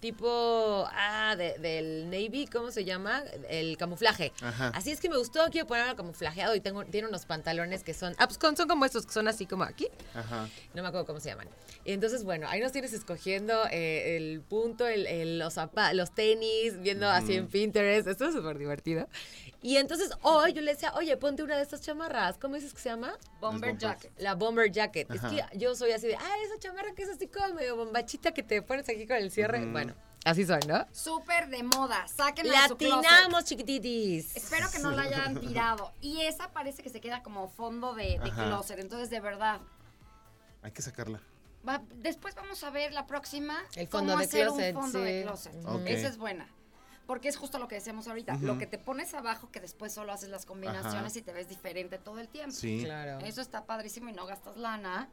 tipo, 0.00 0.86
ah, 0.92 1.34
de- 1.36 1.58
del 1.58 2.04
Navy, 2.10 2.46
¿cómo 2.50 2.70
se 2.70 2.84
llama? 2.84 3.22
El 3.48 3.76
camuflaje. 3.76 4.32
Ajá. 4.42 4.68
Así 4.74 4.90
es 4.90 5.00
que 5.00 5.08
me 5.08 5.16
gustó, 5.18 5.40
quiero 5.50 5.66
ponerlo 5.66 5.94
camuflajeado 5.96 6.54
y 6.54 6.60
tengo, 6.60 6.84
tiene 6.86 7.08
unos 7.08 7.26
pantalones 7.26 7.84
que 7.84 7.94
son, 7.94 8.14
ah, 8.18 8.26
pues 8.26 8.38
son 8.56 8.68
como 8.68 8.84
estos, 8.84 9.06
que 9.06 9.12
son 9.12 9.28
así 9.28 9.46
como 9.46 9.64
aquí. 9.64 9.88
Ajá. 10.14 10.48
No 10.74 10.82
me 10.82 10.88
acuerdo 10.88 11.06
cómo 11.06 11.20
se 11.20 11.28
llaman. 11.28 11.48
Y 11.84 11.92
entonces, 11.92 12.24
bueno, 12.24 12.46
ahí 12.48 12.60
nos 12.60 12.72
tienes 12.72 12.92
escogiendo 12.92 13.64
eh, 13.70 14.16
el 14.16 14.40
punto, 14.40 14.86
el, 14.86 15.06
el- 15.06 15.38
los, 15.38 15.56
los 15.94 16.14
tenis, 16.14 16.80
viendo 16.80 17.08
así 17.08 17.34
en 17.34 17.46
Pinterest. 17.48 18.08
Esto 18.08 18.26
es 18.26 18.34
súper 18.34 18.58
divertido. 18.58 19.06
Y 19.62 19.76
entonces 19.76 20.10
hoy 20.22 20.54
yo 20.54 20.62
le 20.62 20.72
decía, 20.72 20.92
oye, 20.94 21.14
ponte 21.18 21.42
una 21.42 21.56
de 21.56 21.62
estas 21.62 21.82
chamarras. 21.82 22.38
¿Cómo 22.38 22.54
dices 22.54 22.72
que 22.72 22.80
se 22.80 22.88
llama? 22.88 23.12
Bomber 23.40 23.76
jacket. 23.76 24.10
La 24.18 24.34
bomber 24.34 24.70
jacket. 24.72 25.10
Ajá. 25.10 25.28
Es 25.28 25.34
que 25.50 25.58
yo 25.58 25.74
soy 25.74 25.92
así 25.92 26.06
de, 26.06 26.16
ah, 26.16 26.34
esa 26.46 26.58
chamarra 26.58 26.94
que 26.94 27.02
es 27.02 27.10
así 27.10 27.26
como 27.26 27.54
medio 27.54 27.76
bombachita 27.76 28.32
que 28.32 28.42
te 28.42 28.62
pones 28.62 28.88
aquí 28.88 29.06
con 29.06 29.16
el 29.18 29.30
cierre. 29.30 29.64
Bueno, 29.66 29.89
así 30.24 30.44
soy, 30.46 30.60
¿no? 30.66 30.86
Súper 30.92 31.48
de 31.48 31.62
moda. 31.62 32.06
Sáquenla 32.08 32.62
de 32.62 32.68
su. 32.68 32.74
Latinamos, 32.74 33.44
chiquititis. 33.44 34.36
Espero 34.36 34.70
que 34.70 34.78
no 34.78 34.90
la 34.90 35.02
hayan 35.02 35.38
tirado. 35.40 35.92
Y 36.00 36.20
esa 36.22 36.50
parece 36.52 36.82
que 36.82 36.90
se 36.90 37.00
queda 37.00 37.22
como 37.22 37.48
fondo 37.48 37.94
de, 37.94 38.18
de 38.22 38.30
closet. 38.30 38.78
Entonces, 38.78 39.10
de 39.10 39.20
verdad. 39.20 39.60
Hay 40.62 40.72
que 40.72 40.82
sacarla. 40.82 41.20
va- 41.66 41.82
después 41.96 42.34
vamos 42.34 42.62
a 42.64 42.70
ver 42.70 42.92
la 42.92 43.06
próxima. 43.06 43.58
El 43.76 43.88
fondo 43.88 44.12
cómo 44.12 44.18
de 44.20 44.24
hacer 44.26 44.46
closet, 44.46 44.76
un 44.76 44.82
fondo 44.82 45.00
de 45.00 45.20
sí. 45.20 45.26
closet. 45.26 45.64
Ok. 45.66 45.82
Esa 45.86 46.08
es 46.08 46.18
buena. 46.18 46.48
Porque 47.10 47.28
es 47.28 47.36
justo 47.36 47.58
lo 47.58 47.66
que 47.66 47.74
decíamos 47.74 48.06
ahorita. 48.06 48.38
Lo 48.40 48.56
que 48.56 48.68
te 48.68 48.78
pones 48.78 49.14
abajo, 49.14 49.50
que 49.50 49.58
después 49.58 49.92
solo 49.92 50.12
haces 50.12 50.28
las 50.28 50.46
combinaciones 50.46 51.10
Ajá. 51.10 51.18
y 51.18 51.22
te 51.22 51.32
ves 51.32 51.48
diferente 51.48 51.98
todo 51.98 52.20
el 52.20 52.28
tiempo. 52.28 52.54
Sí. 52.54 52.82
Claro. 52.84 53.18
Eso 53.26 53.40
está 53.40 53.64
padrísimo 53.64 54.08
y 54.10 54.12
no 54.12 54.26
gastas 54.26 54.56
lana. 54.56 55.08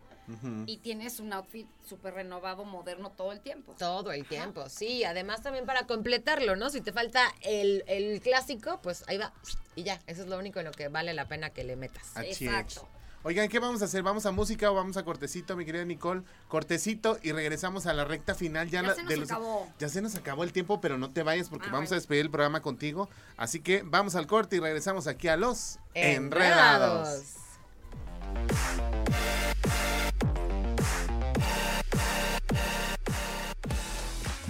Y 0.68 0.78
tienes 0.78 1.20
un 1.20 1.34
outfit 1.34 1.68
súper 1.84 2.14
renovado, 2.14 2.66
moderno 2.66 3.10
todo 3.10 3.32
el 3.32 3.40
tiempo. 3.40 3.74
Todo 3.80 4.12
el 4.12 4.28
tiempo, 4.28 4.70
sí. 4.70 5.06
Además 5.06 5.42
también 5.42 5.66
para 5.66 5.88
completarlo, 5.88 6.56
¿no? 6.56 6.70
Si 6.70 6.82
te 6.82 6.92
falta 6.92 7.34
el, 7.42 7.84
el 7.88 8.22
clásico, 8.22 8.80
pues 8.84 9.04
ahí 9.08 9.18
va. 9.18 9.34
Y 9.74 9.82
ya, 9.82 10.00
eso 10.06 10.22
es 10.22 10.28
lo 10.28 10.38
único 10.38 10.60
en 10.60 10.66
lo 10.66 10.74
que 10.74 10.90
vale 10.90 11.16
la 11.16 11.28
pena 11.28 11.50
que 11.50 11.64
le 11.64 11.76
metas. 11.78 12.16
Exacto. 12.18 12.88
Oigan, 13.24 13.50
¿qué 13.50 13.60
vamos 13.60 13.82
a 13.82 13.86
hacer? 13.86 14.04
¿Vamos 14.04 14.26
a 14.26 14.32
música 14.32 14.72
o 14.72 14.76
vamos 14.76 14.96
a 14.96 15.04
cortecito, 15.04 15.58
mi 15.58 15.66
querida 15.66 15.84
Nicole? 15.84 16.22
Cortecito 16.48 17.18
y 17.24 17.34
regresamos 17.34 17.86
a 17.86 17.94
la 17.94 18.06
recta 18.06 18.36
final. 18.36 18.70
Ya, 18.70 18.82
Ya 18.82 18.88
la- 18.90 18.96
se 18.96 19.02
nos 19.04 19.10
de 19.10 19.18
los- 19.18 19.32
acabó. 19.32 19.68
Ya 19.80 19.90
se 19.90 20.02
nos 20.02 20.16
acabó 20.16 20.44
el 20.44 20.54
tiempo, 20.54 20.80
pero 20.80 20.98
no 20.98 21.12
te 21.12 21.24
vayas 21.24 21.50
porque 21.50 21.68
Ah, 21.68 21.74
vamos 21.74 21.92
a 21.92 21.96
despedir 21.96 22.22
el 22.22 22.30
programa 22.32 22.62
contigo. 22.62 23.10
Así 23.36 23.60
que 23.60 23.84
vamos 23.86 24.16
al 24.16 24.28
corte 24.28 24.56
y 24.56 24.60
regresamos 24.60 25.08
aquí 25.08 25.28
a 25.28 25.36
los 25.36 25.80
Enredados. 25.94 27.08
Enredados. 27.10 28.38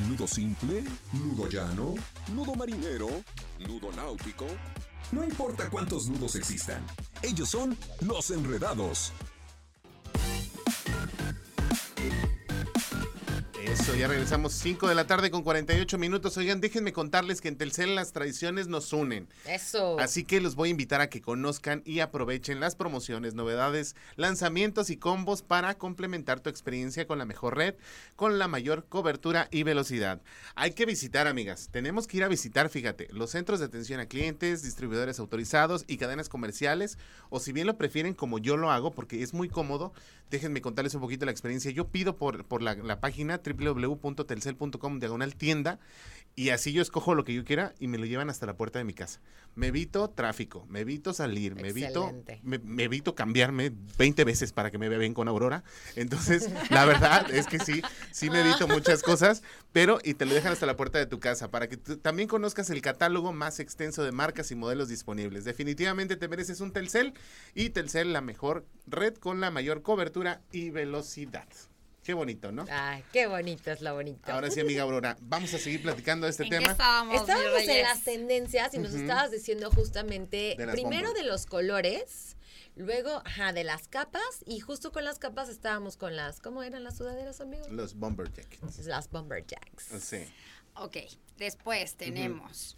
Nudo 0.08 0.28
simple, 0.28 0.84
nudo 1.14 1.48
llano, 1.50 1.96
nudo 2.34 2.56
marinero, 2.56 3.08
nudo 3.60 3.92
náutico. 3.96 4.46
No 5.12 5.24
importa 5.24 5.70
cuántos 5.70 6.08
nudos 6.08 6.36
existan, 6.36 6.86
ellos 7.22 7.50
son 7.50 7.78
los 8.02 8.30
enredados. 8.30 9.14
Eso, 13.88 13.96
ya 13.96 14.10
regresamos 14.10 14.52
5 14.52 14.90
de 14.90 14.96
la 14.96 15.08
tarde 15.08 15.32
con 15.32 15.44
48 15.44 15.98
minutos. 15.98 16.36
Oigan, 16.36 16.60
déjenme 16.60 16.92
contarles 16.92 17.40
que 17.40 17.48
en 17.48 17.56
Telcel 17.56 17.96
las 17.96 18.12
tradiciones 18.12 18.68
nos 18.68 18.92
unen. 18.92 19.30
Eso. 19.46 19.98
Así 19.98 20.26
que 20.26 20.42
los 20.42 20.56
voy 20.56 20.68
a 20.68 20.72
invitar 20.72 21.00
a 21.00 21.08
que 21.10 21.22
conozcan 21.22 21.84
y 21.86 22.02
aprovechen 22.02 22.60
las 22.60 22.76
promociones, 22.76 23.34
novedades, 23.34 23.96
lanzamientos 24.18 24.90
y 24.90 24.98
combos 24.98 25.42
para 25.42 25.78
complementar 25.78 26.42
tu 26.42 26.50
experiencia 26.50 27.08
con 27.08 27.18
la 27.18 27.24
mejor 27.24 27.56
red, 27.56 27.76
con 28.18 28.38
la 28.38 28.50
mayor 28.50 28.88
cobertura 28.90 29.48
y 29.52 29.64
velocidad. 29.64 30.22
Hay 30.56 30.72
que 30.72 30.86
visitar, 30.86 31.26
amigas. 31.26 31.70
Tenemos 31.72 32.08
que 32.08 32.18
ir 32.18 32.26
a 32.26 32.28
visitar, 32.28 32.68
fíjate, 32.68 33.08
los 33.12 33.32
centros 33.32 33.60
de 33.62 33.68
atención 33.68 34.02
a 34.02 34.08
clientes, 34.08 34.64
distribuidores 34.64 35.18
autorizados 35.18 35.86
y 35.88 35.96
cadenas 35.96 36.28
comerciales. 36.28 36.98
O 37.30 37.40
si 37.40 37.54
bien 37.54 37.68
lo 37.68 37.78
prefieren 37.78 38.14
como 38.14 38.38
yo 38.38 38.58
lo 38.58 38.70
hago, 38.70 38.92
porque 38.92 39.24
es 39.24 39.34
muy 39.34 39.48
cómodo, 39.48 39.94
déjenme 40.30 40.62
contarles 40.62 40.94
un 40.94 41.00
poquito 41.00 41.24
la 41.24 41.32
experiencia. 41.32 41.72
Yo 41.72 41.88
pido 41.88 42.18
por, 42.18 42.44
por 42.44 42.62
la, 42.62 42.76
la 42.76 43.00
página 43.00 43.38
www.telcel.com 43.78 45.00
diagonal 45.00 45.36
tienda 45.36 45.80
y 46.38 46.52
así 46.52 46.72
yo 46.72 46.84
escojo 46.84 47.16
lo 47.16 47.24
que 47.24 47.34
yo 47.34 47.44
quiera 47.44 47.74
y 47.80 47.88
me 47.88 47.98
lo 47.98 48.06
llevan 48.06 48.30
hasta 48.30 48.46
la 48.46 48.56
puerta 48.56 48.78
de 48.78 48.86
mi 48.86 48.94
casa. 48.94 49.20
Me 49.56 49.68
evito 49.68 50.08
tráfico, 50.12 50.68
me 50.70 50.82
evito 50.82 51.12
salir, 51.12 51.56
me 51.56 51.70
evito, 51.70 52.14
me, 52.44 52.60
me 52.60 52.84
evito 52.84 53.16
cambiarme 53.16 53.72
20 53.98 54.24
veces 54.24 54.54
para 54.54 54.70
que 54.70 54.78
me 54.78 54.88
vea 54.88 55.00
bien 55.00 55.16
con 55.16 55.28
Aurora. 55.28 55.64
Entonces, 55.96 56.52
la 56.70 56.86
verdad 56.86 57.32
es 57.34 57.48
que 57.48 57.58
sí, 57.58 57.82
sí 58.12 58.30
me 58.30 58.42
evito 58.42 58.68
muchas 58.68 59.02
cosas, 59.02 59.42
pero 59.72 59.98
y 60.04 60.14
te 60.14 60.28
lo 60.28 60.36
dejan 60.36 60.52
hasta 60.52 60.68
la 60.68 60.76
puerta 60.76 61.00
de 61.00 61.08
tu 61.08 61.20
casa 61.20 61.50
para 61.50 61.68
que 61.68 61.78
tú 61.78 61.98
también 61.98 62.30
conozcas 62.30 62.70
el 62.70 62.84
catálogo 62.84 63.34
más 63.34 63.60
extenso 63.60 64.04
de 64.04 64.12
marcas 64.12 64.52
y 64.52 64.56
modelos 64.56 64.90
disponibles. 64.90 65.44
Definitivamente 65.44 66.18
te 66.18 66.28
mereces 66.28 66.62
un 66.62 66.72
Telcel 66.72 67.16
y 67.56 67.72
Telcel 67.72 68.14
la 68.14 68.22
mejor 68.22 68.68
red 68.86 69.16
con 69.16 69.42
la 69.42 69.50
mayor 69.50 69.82
cobertura 69.82 70.42
y 70.52 70.70
velocidad. 70.70 71.48
Qué 72.08 72.14
bonito, 72.14 72.54
¿no? 72.54 72.66
Ay, 72.72 73.04
qué 73.12 73.28
bonito 73.28 73.70
es 73.70 73.82
lo 73.82 73.94
bonito. 73.94 74.32
Ahora 74.32 74.50
sí, 74.50 74.62
amiga 74.62 74.84
Aurora, 74.84 75.18
vamos 75.20 75.54
a 75.54 75.58
seguir 75.58 75.82
platicando 75.82 76.26
de 76.26 76.32
este 76.32 76.44
¿En 76.44 76.50
qué 76.52 76.60
tema. 76.60 76.72
estábamos, 76.72 77.28
en 77.28 77.82
las 77.82 78.02
tendencias 78.06 78.74
y 78.74 78.78
nos 78.78 78.94
estabas 78.94 79.30
diciendo 79.30 79.70
justamente, 79.72 80.56
De 80.58 80.68
primero 80.68 81.08
bombas. 81.10 81.22
de 81.22 81.28
los 81.28 81.46
colores, 81.46 82.38
luego, 82.78 83.22
ajá, 83.26 83.52
de 83.52 83.66
las 83.66 83.90
capas 83.90 84.42
y 84.46 84.62
justo 84.62 84.94
con 84.94 85.04
las 85.04 85.20
capas 85.20 85.50
estábamos 85.50 85.98
con 85.98 86.16
las, 86.16 86.40
¿cómo 86.40 86.64
eran 86.64 86.86
las 86.86 86.96
sudaderas, 86.96 87.42
amigos? 87.42 87.68
Los 87.70 87.94
bomber 87.94 88.32
jackets. 88.32 88.86
Las 88.86 89.10
bomber 89.10 89.46
jacks. 89.46 89.88
Sí. 90.00 90.24
Ok, 90.76 90.96
después 91.36 91.96
tenemos 91.96 92.78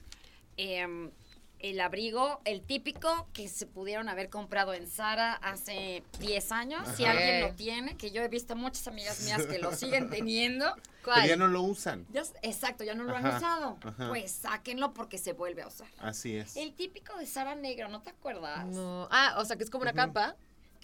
em, 0.58 1.12
el 1.60 1.80
abrigo, 1.82 2.40
el 2.46 2.62
típico 2.62 3.28
que 3.34 3.48
se 3.50 3.66
pudieron 3.66 4.08
haber 4.10 4.30
comprado 4.30 4.74
en 4.74 4.88
Sara 4.90 5.34
hace 5.34 6.04
10 6.20 6.52
años. 6.52 6.88
Si 6.96 7.06
alguien 7.06 7.42
lo 7.42 7.54
tiene, 7.54 7.98
que 7.98 8.12
yo 8.12 8.22
he 8.22 8.28
visto 8.30 8.56
muchas 8.56 8.88
amigas 8.88 9.22
mías 9.22 9.46
que 9.46 9.60
lo 9.60 9.72
siguen 9.76 10.10
teniendo. 10.10 10.74
Pero 11.04 11.26
ya 11.28 11.36
no 11.36 11.48
lo 11.48 11.62
usan. 11.62 12.06
Ya 12.12 12.24
exacto, 12.42 12.84
ya 12.84 12.94
no 12.96 13.04
lo 13.04 13.16
han 13.16 13.26
usado. 13.26 13.78
ajá. 13.84 14.08
Pues 14.10 14.32
sáquenlo 14.32 14.94
porque 14.94 15.18
se 15.18 15.34
vuelve 15.34 15.62
a 15.64 15.68
usar. 15.68 15.88
Así 16.00 16.36
es. 16.36 16.56
El 16.56 16.74
típico 16.74 17.18
de 17.18 17.26
Sara 17.26 17.56
negro, 17.56 17.90
¿no 17.90 18.02
te 18.02 18.12
acuerdas? 18.12 18.66
No. 18.68 19.08
Ah, 19.12 19.36
o 19.38 19.46
sea 19.46 19.56
que 19.58 19.64
es 19.64 19.70
como 19.70 19.82
una 19.84 19.94
capa. 19.94 20.36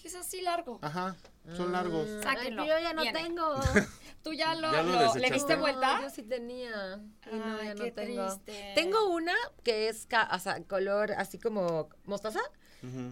Que 0.01 0.09
es 0.09 0.15
así 0.15 0.41
largo. 0.41 0.77
Ajá, 0.81 1.15
son 1.55 1.71
largos. 1.71 2.07
Mm, 2.09 2.21
Sáquenlo. 2.23 2.61
ay, 2.63 2.67
yo 2.69 2.79
ya 2.79 2.93
no 2.93 3.01
Viene. 3.01 3.19
tengo. 3.23 3.55
¿Tú 4.25 4.33
ya 4.33 4.55
lo, 4.55 4.71
¿Ya 4.71 4.81
lo 4.81 4.91
lo- 5.05 5.15
le 5.15 5.29
diste 5.29 5.55
vuelta? 5.55 5.97
No, 5.97 6.01
yo 6.01 6.09
sí 6.09 6.23
tenía. 6.23 6.99
Y 7.31 7.35
no, 7.35 7.57
Ay, 7.61 7.67
ya 7.67 7.75
no 7.75 7.91
tengo. 7.93 8.25
triste. 8.25 8.71
Tengo 8.73 9.07
una 9.09 9.33
que 9.63 9.87
es 9.87 10.07
ca- 10.07 10.27
o 10.33 10.39
sea, 10.39 10.61
color 10.63 11.11
así 11.13 11.37
como 11.39 11.89
mostaza. 12.05 12.39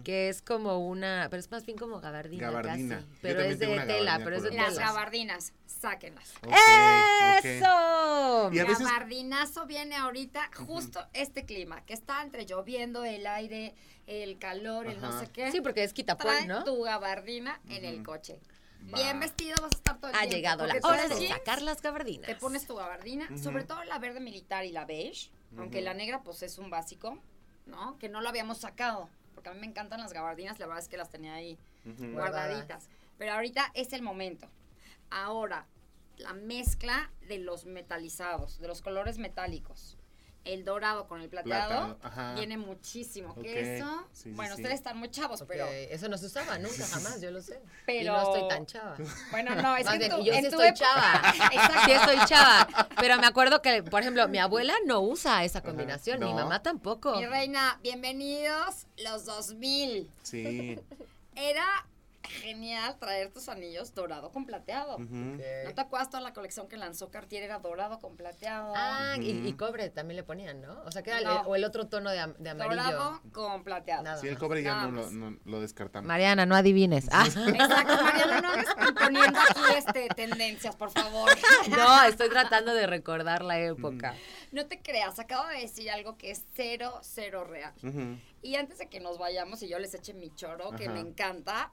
Que 0.04 0.28
es 0.28 0.40
como 0.40 0.86
una, 0.86 1.26
pero 1.30 1.40
es 1.40 1.50
más 1.50 1.66
bien 1.66 1.76
como 1.76 1.98
gabardina, 2.00 2.48
Gabardina. 2.48 2.96
casi. 2.98 3.08
Pero 3.22 3.40
es 3.40 3.58
de 3.58 3.66
tela, 3.80 4.20
pero 4.22 4.36
es 4.36 4.44
de 4.44 4.52
Las 4.52 4.78
gabardinas, 4.78 5.52
sáquenlas. 5.66 6.32
¡Eso! 7.42 8.50
Y 8.52 8.58
a 8.60 8.64
veces- 8.64 8.78
Gabardinazo 8.86 9.66
viene 9.66 9.96
ahorita, 9.96 10.48
justo 10.66 11.04
este 11.12 11.44
clima, 11.44 11.84
que 11.84 11.92
está 11.94 12.22
entre 12.22 12.46
lloviendo, 12.46 13.04
el 13.04 13.26
aire, 13.26 13.74
el 14.06 14.38
calor, 14.38 14.86
el 14.86 15.00
no 15.00 15.18
sé 15.18 15.28
qué. 15.32 15.50
Sí, 15.50 15.60
porque 15.60 15.82
es 15.82 15.92
quitapón, 15.92 16.26
Trae 16.30 16.46
¿no? 16.46 16.62
tu 16.64 16.82
gabardina 16.82 17.60
en 17.68 17.84
el 17.84 18.02
coche. 18.04 18.38
Bien 18.92 19.18
vestido 19.20 19.56
vas 19.62 19.72
a 19.72 19.76
estar 19.76 19.98
todo 19.98 20.10
el 20.10 20.16
Ha 20.16 20.20
tiempo. 20.20 20.36
llegado 20.36 20.66
la 20.66 20.74
hora 20.82 21.08
de 21.08 21.28
sacar 21.28 21.62
las 21.62 21.80
gabardinas. 21.80 22.26
Te 22.26 22.36
pones 22.36 22.66
tu 22.66 22.74
gabardina, 22.76 23.26
sobre 23.38 23.64
todo 23.64 23.82
la 23.84 23.98
verde 23.98 24.20
militar 24.20 24.64
y 24.64 24.72
la 24.72 24.84
beige, 24.84 25.30
aunque 25.56 25.80
la 25.80 25.94
negra 25.94 26.22
pues 26.22 26.42
es 26.42 26.58
un 26.58 26.70
básico, 26.70 27.18
¿no? 27.66 27.98
Que 27.98 28.08
no 28.08 28.20
lo 28.20 28.28
habíamos 28.28 28.58
sacado, 28.58 29.08
porque 29.34 29.48
a 29.48 29.54
mí 29.54 29.60
me 29.60 29.66
encantan 29.66 30.00
las 30.00 30.12
gabardinas, 30.12 30.58
la 30.58 30.66
verdad 30.66 30.82
es 30.82 30.88
que 30.88 30.96
las 30.96 31.10
tenía 31.10 31.34
ahí 31.34 31.58
guardaditas. 32.12 32.88
Pero 33.18 33.32
ahorita 33.32 33.70
es 33.74 33.92
el 33.92 34.02
momento. 34.02 34.48
Ahora, 35.10 35.66
la 36.16 36.32
mezcla 36.32 37.10
de 37.28 37.38
los 37.38 37.64
metalizados, 37.64 38.58
de 38.58 38.68
los 38.68 38.82
colores 38.82 39.18
metálicos. 39.18 39.96
El 40.44 40.62
dorado 40.64 41.08
con 41.08 41.22
el 41.22 41.28
plateado, 41.30 41.98
viene 42.34 42.58
muchísimo. 42.58 43.30
Ok, 43.30 43.42
Que 43.42 43.78
eso, 43.78 44.06
sí, 44.12 44.24
sí, 44.24 44.30
bueno, 44.32 44.54
sí. 44.54 44.60
ustedes 44.60 44.78
están 44.78 44.98
muy 44.98 45.10
chavos, 45.10 45.42
pero 45.48 45.66
eso 45.66 46.06
no 46.08 46.18
se 46.18 46.26
usaba 46.26 46.58
nunca, 46.58 46.86
jamás, 46.86 47.18
yo 47.20 47.30
lo 47.30 47.40
sé. 47.40 47.54
Y 47.64 47.68
Pero- 47.86 48.12
no 48.12 48.22
estoy 48.34 48.48
tan 48.50 48.66
chava. 48.66 48.96
bueno, 49.30 49.54
no, 49.54 49.74
es 49.76 49.86
Más 49.86 49.98
que 49.98 50.08
yo 50.08 50.16
sí 50.22 50.28
estoy 50.30 50.66
época- 50.68 50.74
chava. 50.74 51.22
Exacto. 51.52 51.80
Sí 51.86 51.92
estoy 51.92 52.16
chava. 52.26 52.68
Pero 53.00 53.16
me 53.18 53.26
acuerdo 53.26 53.62
que, 53.62 53.82
por 53.84 54.02
ejemplo, 54.02 54.28
mi 54.28 54.38
abuela 54.38 54.74
no 54.84 55.00
usa 55.00 55.44
esa 55.44 55.62
combinación, 55.62 56.20
mi 56.20 56.26
no. 56.30 56.34
mamá 56.34 56.62
tampoco. 56.62 57.16
Mi 57.16 57.24
reina, 57.26 57.78
bienvenidos 57.82 58.86
los 58.98 59.24
2000. 59.24 60.10
Sí. 60.22 60.78
Era 61.36 61.86
genial 62.28 62.96
traer 62.98 63.32
tus 63.32 63.48
anillos 63.48 63.94
dorado 63.94 64.30
con 64.32 64.46
plateado. 64.46 64.98
¿No 64.98 65.38
te 65.74 65.80
acuerdas 65.80 66.10
toda 66.10 66.22
la 66.22 66.32
colección 66.32 66.68
que 66.68 66.76
lanzó 66.76 67.10
Cartier 67.10 67.42
era 67.42 67.58
dorado 67.58 67.98
con 68.00 68.16
plateado? 68.16 68.72
Ah, 68.76 69.16
y, 69.20 69.46
y 69.46 69.52
cobre 69.54 69.90
también 69.90 70.16
le 70.16 70.22
ponían, 70.24 70.60
¿no? 70.60 70.82
O 70.84 70.90
sea, 70.92 71.02
que 71.02 71.10
era 71.10 71.18
el- 71.20 71.46
o 71.46 71.54
el 71.56 71.64
otro 71.64 71.86
tono 71.88 72.10
de, 72.10 72.18
am- 72.20 72.34
de 72.38 72.50
amarillo. 72.50 72.82
dorado 72.82 73.20
con 73.32 73.64
plateado. 73.64 74.02
Nada. 74.02 74.20
Sí, 74.20 74.28
el 74.28 74.38
cobre 74.38 74.62
ya 74.62 74.86
no 74.86 74.90
lo, 74.90 75.02
más. 75.02 75.12
no 75.12 75.36
lo 75.44 75.60
descartamos. 75.60 76.06
Mariana, 76.08 76.46
no 76.46 76.54
adivines. 76.56 77.06
Ah. 77.12 77.24
Exacto, 77.28 78.02
Mariana, 78.02 78.40
no 78.40 78.50
andes 78.50 78.68
imponiendo 78.88 79.38
aquí 79.38 79.60
este, 79.76 80.08
tendencias, 80.08 80.76
por 80.76 80.90
favor. 80.90 81.30
No, 81.68 82.02
estoy 82.04 82.28
tratando 82.28 82.74
de 82.74 82.86
recordar 82.86 83.42
la 83.42 83.58
época. 83.58 84.14
No 84.52 84.66
te 84.66 84.80
creas, 84.80 85.18
acabo 85.18 85.48
de 85.48 85.60
decir 85.60 85.90
algo 85.90 86.16
que 86.18 86.30
es 86.30 86.44
cero, 86.54 86.98
cero 87.02 87.44
real. 87.44 87.72
Y 88.42 88.56
antes 88.56 88.78
de 88.78 88.88
que 88.88 89.00
nos 89.00 89.18
vayamos 89.18 89.62
y 89.62 89.68
yo 89.68 89.78
les 89.78 89.94
eche 89.94 90.12
mi 90.14 90.34
choro, 90.34 90.70
que 90.72 90.84
Ajá. 90.84 90.92
me 90.94 91.00
encanta, 91.00 91.72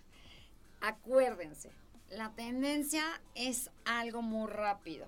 acuérdense, 0.82 1.72
la 2.10 2.32
tendencia 2.34 3.04
es 3.36 3.72
algo 3.86 4.22
muy 4.22 4.50
rápido. 4.50 5.08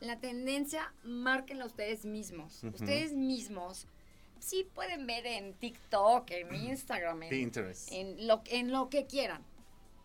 La 0.00 0.18
tendencia, 0.20 0.92
márquenla 1.02 1.66
ustedes 1.66 2.04
mismos. 2.04 2.62
Ustedes 2.64 3.12
mismos 3.12 3.86
sí 4.38 4.68
pueden 4.74 5.06
ver 5.06 5.26
en 5.26 5.54
TikTok, 5.54 6.30
en 6.30 6.54
Instagram, 6.54 7.24
en, 7.24 7.28
Pinterest. 7.28 7.90
en 7.92 8.26
lo, 8.26 8.42
en 8.46 8.70
lo 8.70 8.88
que 8.88 9.06
quieran. 9.06 9.42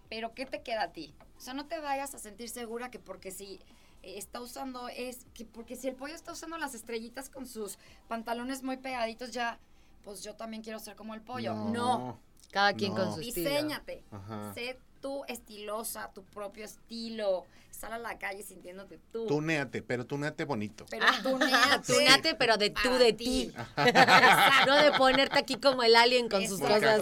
Pero 0.09 0.33
¿qué 0.33 0.45
te 0.45 0.61
queda 0.61 0.83
a 0.83 0.91
ti? 0.93 1.13
O 1.37 1.41
sea, 1.41 1.53
no 1.53 1.67
te 1.67 1.79
vayas 1.79 2.13
a 2.15 2.19
sentir 2.19 2.49
segura 2.49 2.89
que 2.91 2.99
porque 2.99 3.31
si 3.31 3.59
eh, 4.01 4.17
está 4.17 4.41
usando 4.41 4.87
es 4.89 5.25
que 5.33 5.45
porque 5.45 5.75
si 5.75 5.87
el 5.87 5.95
pollo 5.95 6.15
está 6.15 6.31
usando 6.31 6.57
las 6.57 6.73
estrellitas 6.73 7.29
con 7.29 7.47
sus 7.47 7.77
pantalones 8.07 8.63
muy 8.63 8.77
pegaditos 8.77 9.31
ya, 9.31 9.59
pues 10.03 10.23
yo 10.23 10.35
también 10.35 10.63
quiero 10.63 10.79
ser 10.79 10.95
como 10.95 11.13
el 11.13 11.21
pollo. 11.21 11.53
No, 11.53 12.19
Cada 12.53 12.73
quien 12.73 12.93
No. 12.93 13.03
con 13.03 13.15
su 13.15 13.21
estilo. 13.21 13.49
diséñate. 13.49 14.03
Ajá. 14.11 14.53
Sé 14.53 14.79
tú 15.03 15.23
estilosa, 15.27 16.09
tu 16.15 16.23
propio 16.23 16.65
estilo. 16.65 17.45
Sal 17.69 17.91
a 17.91 17.97
la 17.97 18.17
calle 18.19 18.43
sintiéndote 18.43 18.99
tú. 19.11 19.25
Túneate, 19.25 19.81
pero 19.81 20.05
túneate 20.05 20.45
bonito. 20.45 20.85
Pero 20.91 21.05
tuneate. 21.23 21.91
Túnate, 21.93 22.35
pero 22.35 22.55
de 22.55 22.69
tú, 22.69 22.93
de 22.93 23.13
ti. 23.13 23.51
no 24.67 24.75
de 24.75 24.91
ponerte 24.93 25.39
aquí 25.39 25.55
como 25.55 25.81
el 25.83 25.95
alien 25.95 26.29
con 26.29 26.47
sus 26.47 26.59
cosas. 26.61 27.01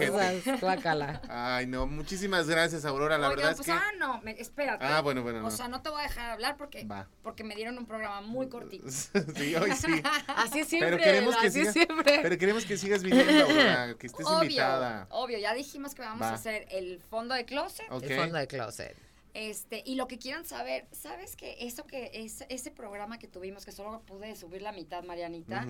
Guácala. 0.60 1.20
Ay, 1.28 1.66
no, 1.66 1.86
muchísimas 1.86 2.48
gracias, 2.48 2.84
Aurora. 2.86 3.18
La 3.18 3.28
verdad 3.28 3.50
es 3.50 3.56
pues, 3.58 3.66
que. 3.66 3.72
ah, 3.72 3.92
no, 3.98 4.20
me- 4.22 4.32
espérate. 4.40 4.84
Ah, 4.84 5.02
bueno, 5.02 5.22
bueno, 5.22 5.40
O 5.40 5.42
no. 5.42 5.50
sea, 5.50 5.68
no 5.68 5.82
te 5.82 5.90
voy 5.90 6.00
a 6.00 6.04
dejar 6.04 6.30
hablar 6.30 6.56
porque, 6.56 6.84
Va. 6.84 7.06
porque 7.22 7.44
me 7.44 7.54
dieron 7.54 7.76
un 7.78 7.84
programa 7.86 8.22
muy 8.22 8.48
cortito. 8.48 8.86
sí, 8.90 9.54
hoy 9.54 9.72
sí. 9.72 10.02
Así 10.36 10.60
es 10.60 10.68
siempre. 10.68 10.90
Pero 10.92 11.04
queremos 11.04 11.36
que 11.36 11.46
así 11.48 11.58
sigas, 11.60 11.74
siempre. 11.74 12.18
pero 12.22 12.38
queremos 12.38 12.64
que 12.64 12.78
sigas 12.78 13.02
viniendo, 13.02 13.44
Aurora, 13.44 13.94
que 13.98 14.06
estés 14.06 14.26
obvio, 14.26 14.42
invitada. 14.44 15.06
obvio, 15.10 15.38
ya 15.38 15.52
dijimos 15.52 15.94
que 15.94 16.00
vamos 16.00 16.22
Va. 16.22 16.30
a 16.30 16.34
hacer 16.34 16.66
el 16.70 16.98
fondo 17.10 17.34
de 17.34 17.44
closet. 17.44 17.86
Ok. 17.92 18.04
El 18.04 18.16
fondo 18.18 18.38
de 18.38 18.46
closet. 18.46 18.96
Este, 19.34 19.82
y 19.86 19.94
lo 19.94 20.08
que 20.08 20.18
quieran 20.18 20.44
saber, 20.44 20.86
¿sabes 20.92 21.36
que 21.36 21.56
eso 21.60 21.86
que 21.86 22.10
es 22.12 22.44
ese 22.48 22.70
programa 22.70 23.18
que 23.18 23.28
tuvimos 23.28 23.64
que 23.64 23.72
solo 23.72 24.00
pude 24.02 24.36
subir 24.36 24.60
la 24.60 24.72
mitad, 24.72 25.02
Marianita? 25.04 25.66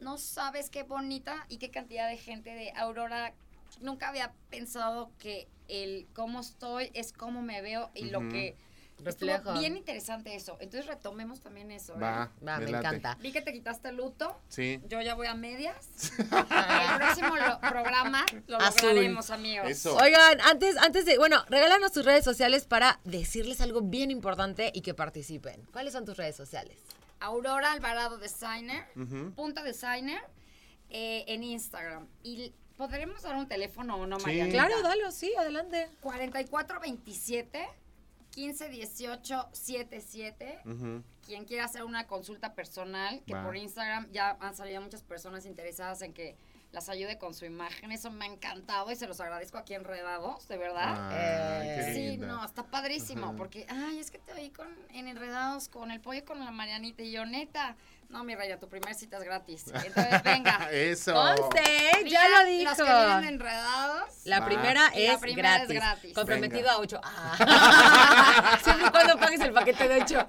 No 0.00 0.16
sabes 0.16 0.70
qué 0.70 0.84
bonita 0.84 1.44
y 1.48 1.58
qué 1.58 1.70
cantidad 1.70 2.08
de 2.08 2.16
gente 2.16 2.54
de 2.54 2.72
Aurora. 2.76 3.34
Nunca 3.80 4.08
había 4.08 4.32
pensado 4.48 5.10
que 5.18 5.48
el 5.68 6.06
cómo 6.14 6.40
estoy 6.40 6.90
es 6.94 7.12
cómo 7.12 7.42
me 7.42 7.60
veo 7.60 7.90
y 7.94 8.06
lo 8.06 8.20
que 8.28 8.56
Reflejo. 9.02 9.36
Estuvo 9.38 9.58
bien 9.60 9.76
interesante 9.76 10.34
eso. 10.34 10.56
Entonces 10.60 10.86
retomemos 10.86 11.40
también 11.40 11.70
eso. 11.70 11.94
¿eh? 11.94 12.00
Va, 12.02 12.30
Va, 12.46 12.58
me 12.58 12.66
late. 12.70 12.76
encanta. 12.86 13.16
Vi 13.20 13.32
que 13.32 13.40
te 13.42 13.52
quitaste 13.52 13.88
el 13.90 13.96
luto. 13.96 14.40
Sí. 14.48 14.80
Yo 14.88 15.00
ya 15.00 15.14
voy 15.14 15.26
a 15.28 15.34
medias. 15.34 15.76
el 16.18 16.96
próximo 16.96 17.36
lo- 17.36 17.60
programa 17.60 18.26
lo 18.46 18.56
Azul. 18.58 18.88
lograremos, 18.88 19.30
amigos. 19.30 19.68
Eso. 19.70 19.96
Oigan, 19.96 20.40
antes, 20.42 20.76
antes 20.78 21.04
de, 21.06 21.16
bueno, 21.18 21.44
regálanos 21.48 21.92
tus 21.92 22.04
redes 22.04 22.24
sociales 22.24 22.66
para 22.66 23.00
decirles 23.04 23.60
algo 23.60 23.80
bien 23.82 24.10
importante 24.10 24.70
y 24.74 24.80
que 24.82 24.94
participen. 24.94 25.62
¿Cuáles 25.72 25.92
son 25.92 26.04
tus 26.04 26.16
redes 26.16 26.36
sociales? 26.36 26.78
Aurora 27.20 27.72
Alvarado 27.72 28.18
Designer, 28.18 28.84
Ujú. 28.96 29.32
punto 29.34 29.62
designer, 29.62 30.20
eh, 30.90 31.24
en 31.28 31.42
Instagram. 31.44 32.06
Y 32.22 32.52
podremos 32.76 33.22
dar 33.22 33.34
un 33.36 33.48
teléfono 33.48 33.96
o 33.96 34.06
no, 34.06 34.18
Sí. 34.20 34.26
María. 34.26 34.48
Claro, 34.48 34.80
dalo, 34.82 35.10
sí, 35.10 35.32
adelante. 35.36 35.88
4427 36.00 37.68
1518 38.38 39.48
77. 39.52 40.60
Ujú. 40.64 41.02
Quien 41.26 41.44
quiera 41.44 41.64
hacer 41.64 41.84
una 41.84 42.06
consulta 42.06 42.54
personal, 42.54 43.22
que 43.26 43.34
Va. 43.34 43.44
por 43.44 43.56
Instagram 43.56 44.10
ya 44.12 44.36
han 44.40 44.54
salido 44.54 44.80
muchas 44.80 45.02
personas 45.02 45.44
interesadas 45.46 46.00
en 46.02 46.12
que 46.12 46.36
las 46.72 46.88
ayude 46.90 47.18
con 47.18 47.32
su 47.34 47.44
imagen. 47.46 47.92
Eso 47.92 48.10
me 48.10 48.26
ha 48.26 48.28
encantado 48.28 48.90
y 48.92 48.96
se 48.96 49.06
los 49.06 49.20
agradezco 49.20 49.56
aquí 49.58 49.74
en 49.74 49.80
Enredados, 49.80 50.46
de 50.48 50.58
verdad. 50.58 50.94
Ay, 51.10 51.66
qué 51.66 51.80
Eh, 51.90 51.94
Sí, 51.94 52.00
linda. 52.10 52.26
no, 52.26 52.44
está 52.44 52.62
padrísimo, 52.64 53.26
Ajá. 53.28 53.36
porque, 53.36 53.66
ay, 53.70 53.98
es 53.98 54.10
que 54.10 54.18
te 54.18 54.32
oí 54.34 54.50
con, 54.50 54.68
en 54.90 55.08
Enredados 55.08 55.68
con 55.68 55.90
el 55.90 56.00
pollo 56.00 56.18
y 56.20 56.22
con 56.22 56.40
la 56.44 56.50
Marianita 56.50 57.02
y 57.02 57.10
yo, 57.12 57.24
neta, 57.24 57.76
no, 58.08 58.24
mi 58.24 58.34
raya, 58.34 58.58
tu 58.58 58.68
primer 58.68 58.94
cita 58.94 59.18
es 59.18 59.24
gratis. 59.24 59.64
Entonces, 59.66 60.22
venga. 60.22 60.68
Eso. 60.72 61.12
Conste, 61.12 61.62
ya 61.94 62.02
Mira, 62.04 62.28
lo 62.42 62.48
dijo. 62.48 62.70
Los 62.70 62.76
que 62.78 62.84
vienen 63.06 63.24
Enredados. 63.34 64.10
La 64.24 64.44
primera 64.46 64.90
Y 64.94 65.06
la 65.06 65.12
es 65.14 65.18
primera 65.20 65.56
es 65.56 65.68
gratis. 65.68 65.76
gratis. 65.76 66.14
Comprometido 66.14 66.60
Venga. 66.62 66.72
a 66.72 66.78
8. 66.78 67.00
Ah. 67.04 68.58
Siempre 68.64 68.86
y 68.86 68.90
cuando 68.90 69.18
pagues 69.18 69.40
el 69.40 69.52
paquete 69.52 69.88
de 69.88 70.02
8. 70.02 70.26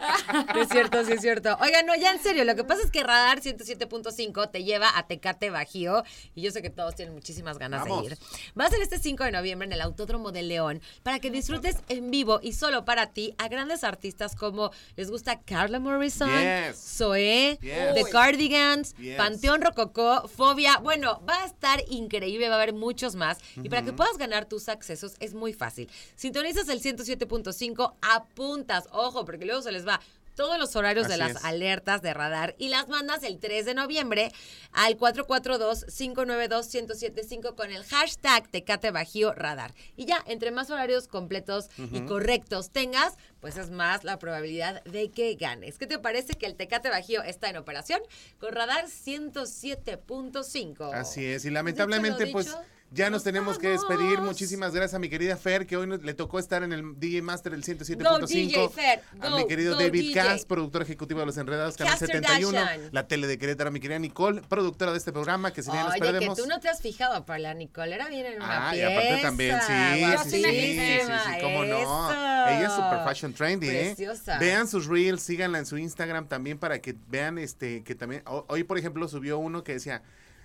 es 0.62 0.70
cierto, 0.70 1.06
sí 1.06 1.14
es 1.14 1.22
cierto. 1.22 1.58
Oigan, 1.62 1.86
no, 1.86 1.96
ya 1.96 2.12
en 2.12 2.22
serio, 2.22 2.44
lo 2.44 2.56
que 2.56 2.64
pasa 2.64 2.82
es 2.84 2.92
que 2.92 3.04
Radar 3.04 3.40
107.5 3.42 4.52
te 4.52 4.64
lleva 4.64 4.98
a 4.98 5.08
Tecate 5.08 5.50
Bajío 5.50 6.04
y 6.36 6.42
yo 6.42 6.52
sé 6.52 6.62
que 6.62 6.70
todos 6.70 6.96
tienen 6.96 7.14
muchísimas 7.14 7.58
ganas 7.58 7.82
Vamos. 7.82 8.02
de 8.08 8.12
ir. 8.14 8.18
Va 8.60 8.66
a 8.66 8.70
ser 8.70 8.82
este 8.82 9.00
5 9.00 9.24
de 9.24 9.32
noviembre 9.32 9.66
en 9.68 9.74
el 9.74 9.82
Autódromo 9.82 10.32
de 10.32 10.44
León 10.44 10.82
para 11.04 11.20
que 11.20 11.32
disfrutes 11.32 11.78
en 11.88 12.12
vivo 12.12 12.40
y 12.42 12.54
solo 12.54 12.86
para 12.86 13.08
ti 13.14 13.34
a 13.38 13.48
grandes 13.48 13.84
artistas 13.84 14.36
como 14.36 14.72
les 14.96 15.10
gusta 15.10 15.40
Carla 15.42 15.80
Morrison, 15.80 16.30
Yes. 16.30 16.78
Zoé, 16.98 17.58
Yes. 17.62 17.69
The 17.70 18.04
Uy. 18.04 18.12
Cardigans, 18.12 18.96
Yes. 18.98 19.18
Panteón 19.18 19.62
Rococó, 19.62 20.28
Fobia. 20.28 20.78
Bueno, 20.78 21.22
va 21.28 21.44
a 21.44 21.46
estar 21.46 21.84
increíble, 21.90 22.50
va 22.50 22.56
a 22.56 22.62
haber 22.62 22.74
muchos 22.74 23.16
más. 23.16 23.38
Y 23.62 23.70
para 23.70 23.84
que 23.84 23.94
puedas 23.94 24.18
ganar 24.18 24.46
tus 24.46 24.70
accesos 24.70 25.16
es 25.20 25.34
muy 25.34 25.54
fácil. 25.54 25.90
Sintonizas 26.16 26.68
el 26.70 26.82
107.5, 26.82 27.94
apuntas, 28.02 28.88
ojo, 28.92 29.26
porque 29.26 29.46
luego 29.46 29.62
se 29.62 29.72
les 29.72 29.88
va 29.88 30.00
todos 30.40 30.58
los 30.58 30.74
horarios 30.78 31.10
de 31.10 31.18
las 31.18 31.32
es. 31.32 31.44
alertas 31.44 32.02
de 32.02 32.14
radar 32.14 32.56
y 32.58 32.70
las 32.70 32.88
mandas 32.88 33.24
el 33.24 33.40
3 33.40 33.66
de 33.66 33.74
noviembre 33.74 34.32
al 34.72 34.98
442-592-1075 34.98 37.56
con 37.56 37.72
el 37.72 37.84
hashtag 37.84 38.48
Tecate 38.48 38.92
Bajío 38.92 39.34
Radar. 39.34 39.74
Y 39.98 40.06
ya, 40.06 40.24
entre 40.28 40.52
más 40.52 40.70
horarios 40.70 41.10
completos 41.10 41.70
y 41.78 42.06
correctos 42.06 42.70
tengas, 42.70 43.18
pues 43.42 43.58
es 43.58 43.70
más 43.70 44.06
la 44.06 44.18
probabilidad 44.18 44.82
de 44.86 45.12
que 45.12 45.36
ganes. 45.36 45.78
¿Qué 45.78 45.88
te 45.88 46.00
parece 46.00 46.36
que 46.36 46.46
el 46.46 46.56
Tecate 46.56 46.88
Bajío 46.88 47.22
está 47.22 47.50
en 47.50 47.58
operación 47.58 48.00
con 48.40 48.54
radar 48.54 48.86
107.5? 48.86 50.94
Así 50.94 51.26
es, 51.26 51.44
y 51.44 51.50
lamentablemente, 51.50 52.24
Dicho 52.24 52.32
pues 52.32 52.46
dicho, 52.46 52.62
ya 52.92 53.10
nos 53.10 53.24
tenemos 53.24 53.58
que 53.60 53.70
despedir. 53.70 54.20
Muchísimas 54.20 54.74
gracias 54.74 54.96
a 54.96 55.00
mi 55.00 55.10
querida 55.10 55.38
Fer, 55.38 55.68
que 55.68 55.78
hoy 55.78 55.86
nos- 55.88 56.02
le 56.02 56.14
tocó 56.14 56.40
estar 56.40 56.64
en 56.64 56.74
el 56.74 57.00
DJ 57.00 57.22
Master 57.22 57.52
del 57.52 57.62
Go, 57.62 57.68
DJ 57.68 57.86
107.5. 57.86 58.70
Fer, 58.72 59.02
A 59.22 59.30
mi 59.36 59.48
querido 59.48 59.76
go, 59.76 59.82
David. 59.82 60.14
Cass, 60.14 60.46
productor 60.46 60.82
ejecutivo 60.82 61.20
de 61.20 61.26
Los 61.28 61.38
Enredados, 61.38 61.78
Canal 61.78 61.92
Caster 61.94 62.10
71. 62.10 62.58
Dashan. 62.60 62.82
La 62.92 63.08
tele 63.08 63.28
de 63.28 63.38
Querétaro, 63.38 63.72
mi 63.72 63.80
querida 63.80 64.00
Nicole, 64.00 64.42
productora 64.48 64.92
de 64.92 64.98
este 64.98 65.12
programa, 65.12 65.52
que 65.54 65.62
si 65.64 65.70
bien 65.72 65.84
nos 65.84 65.92
Oye, 65.94 66.02
que 66.02 66.06
perdemos. 66.12 66.38
tú 66.38 66.46
no 66.48 66.60
te 66.60 66.70
has 66.70 66.82
fijado, 66.82 67.26
para 67.26 67.40
la 67.40 67.54
Nicole 67.54 67.94
era 67.96 68.08
bien 68.10 68.26
en 68.26 68.36
una 68.42 68.70
Ah, 68.70 68.76
y 68.76 68.82
aparte 68.82 69.20
también, 69.22 69.58
sí, 69.66 69.74
Yo 70.02 70.24
sí, 70.24 70.30
sí 70.30 70.44
sí, 70.44 70.80
sí, 70.80 71.42
cómo 71.42 71.66
no. 71.66 72.10
Ella 72.50 72.68
es 72.68 72.74
super 72.74 73.04
fashion 73.06 73.34
trendy, 73.34 73.70
¿eh? 73.70 73.94
Preciosa. 73.96 74.40
Vean 74.40 74.68
sus 74.68 74.88
reels, 74.88 75.22
síganla 75.22 75.60
en 75.60 75.66
su 75.66 75.78
Instagram 75.78 76.28
también 76.28 76.58
para 76.58 76.80
que 76.80 76.96
vean, 77.08 77.38
este, 77.38 77.84
que 77.84 77.96
también, 77.96 78.24
ho- 78.26 78.46
hoy 78.50 78.64
por 78.64 78.78
ejemplo 78.78 79.08
subió 79.08 79.38
uno 79.38 79.64
que 79.64 79.74
decía, 79.74 80.02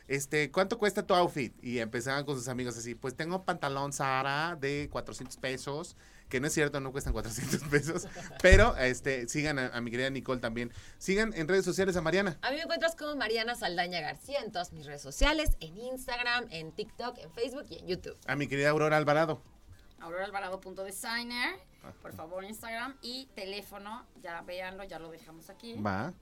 este, 0.09 0.51
¿cuánto 0.51 0.79
cuesta 0.79 1.07
tu 1.07 1.15
outfit? 1.15 1.55
Y 1.63 1.79
empezaban 1.79 2.25
con 2.25 2.37
sus 2.37 2.49
amigos 2.49 2.77
así, 2.77 2.95
pues 2.95 3.15
tengo 3.15 3.45
pantalón 3.45 3.93
Zara 3.93 4.57
de 4.61 4.89
400 4.91 5.37
pesos, 5.39 5.97
que 6.29 6.41
no 6.41 6.47
es 6.47 6.53
cierto, 6.53 6.81
no 6.81 6.91
cuestan 6.93 7.13
400 7.13 7.69
pesos, 7.71 8.07
pero, 8.43 8.77
este, 8.77 9.29
sigan 9.29 9.59
a, 9.59 9.67
a 9.69 9.81
mi 9.81 9.91
querida 9.91 10.11
Nicole 10.11 10.41
también. 10.41 10.73
Sigan 10.99 11.33
en 11.35 11.49
redes 11.49 11.65
sociales 11.65 11.97
a 11.97 12.01
Mariana. 12.01 12.39
A 12.43 12.51
mí 12.51 12.57
me 12.57 12.63
encuentras 12.63 12.97
como 12.97 13.15
Mariana 13.17 13.55
Saldaña 13.55 14.01
García 14.01 14.41
en 14.41 14.51
todas 14.53 14.73
mis 14.73 14.87
redes 14.87 15.03
sociales, 15.03 15.51
en 15.61 15.77
Instagram, 15.79 16.47
en 16.51 16.73
TikTok, 16.73 17.19
en 17.19 17.31
Facebook 17.33 17.67
y 17.71 17.79
en 17.79 17.87
YouTube. 17.87 18.17
A 18.27 18.37
mi 18.37 18.47
querida 18.49 18.71
Aurora 18.71 18.97
Alvarado. 18.97 19.43
auroraalvarado.designer, 20.01 21.57
por 22.03 22.13
favor, 22.15 22.45
Instagram 22.45 22.97
y 23.03 23.27
teléfono, 23.35 24.07
ya 24.23 24.41
véanlo, 24.43 24.85
ya 24.85 24.99
lo 24.99 25.11
dejamos 25.11 25.51
aquí. 25.51 25.75
Va. 25.81 26.13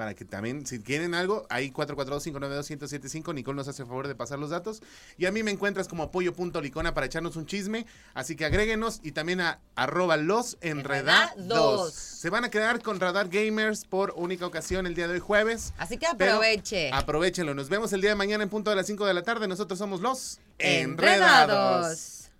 Para 0.00 0.14
que 0.14 0.24
también, 0.24 0.64
si 0.64 0.80
quieren 0.80 1.12
algo, 1.12 1.46
ahí 1.50 1.70
442-592-1075. 1.72 3.34
Nicole 3.34 3.54
nos 3.54 3.68
hace 3.68 3.82
el 3.82 3.88
favor 3.88 4.08
de 4.08 4.14
pasar 4.14 4.38
los 4.38 4.48
datos. 4.48 4.82
Y 5.18 5.26
a 5.26 5.30
mí 5.30 5.42
me 5.42 5.50
encuentras 5.50 5.88
como 5.88 6.04
apoyo.licona 6.04 6.94
para 6.94 7.04
echarnos 7.04 7.36
un 7.36 7.44
chisme. 7.44 7.84
Así 8.14 8.34
que 8.34 8.46
agréguenos 8.46 9.00
y 9.02 9.12
también 9.12 9.42
a 9.42 9.60
arroba 9.74 10.16
los 10.16 10.56
enredados. 10.62 11.92
Se 11.92 12.30
van 12.30 12.44
a 12.44 12.50
quedar 12.50 12.80
con 12.80 12.98
Radar 12.98 13.28
Gamers 13.28 13.84
por 13.84 14.14
única 14.16 14.46
ocasión 14.46 14.86
el 14.86 14.94
día 14.94 15.06
de 15.06 15.12
hoy 15.12 15.20
jueves. 15.20 15.74
Así 15.76 15.98
que 15.98 16.06
aproveche. 16.06 16.90
Aprovechenlo. 16.94 17.52
Nos 17.52 17.68
vemos 17.68 17.92
el 17.92 18.00
día 18.00 18.08
de 18.08 18.16
mañana 18.16 18.42
en 18.42 18.48
punto 18.48 18.70
de 18.70 18.76
las 18.76 18.86
5 18.86 19.04
de 19.04 19.12
la 19.12 19.22
tarde. 19.22 19.48
Nosotros 19.48 19.78
somos 19.78 20.00
los 20.00 20.40
enredados. 20.58 22.30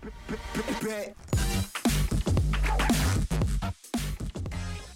Enredados. 0.00 1.73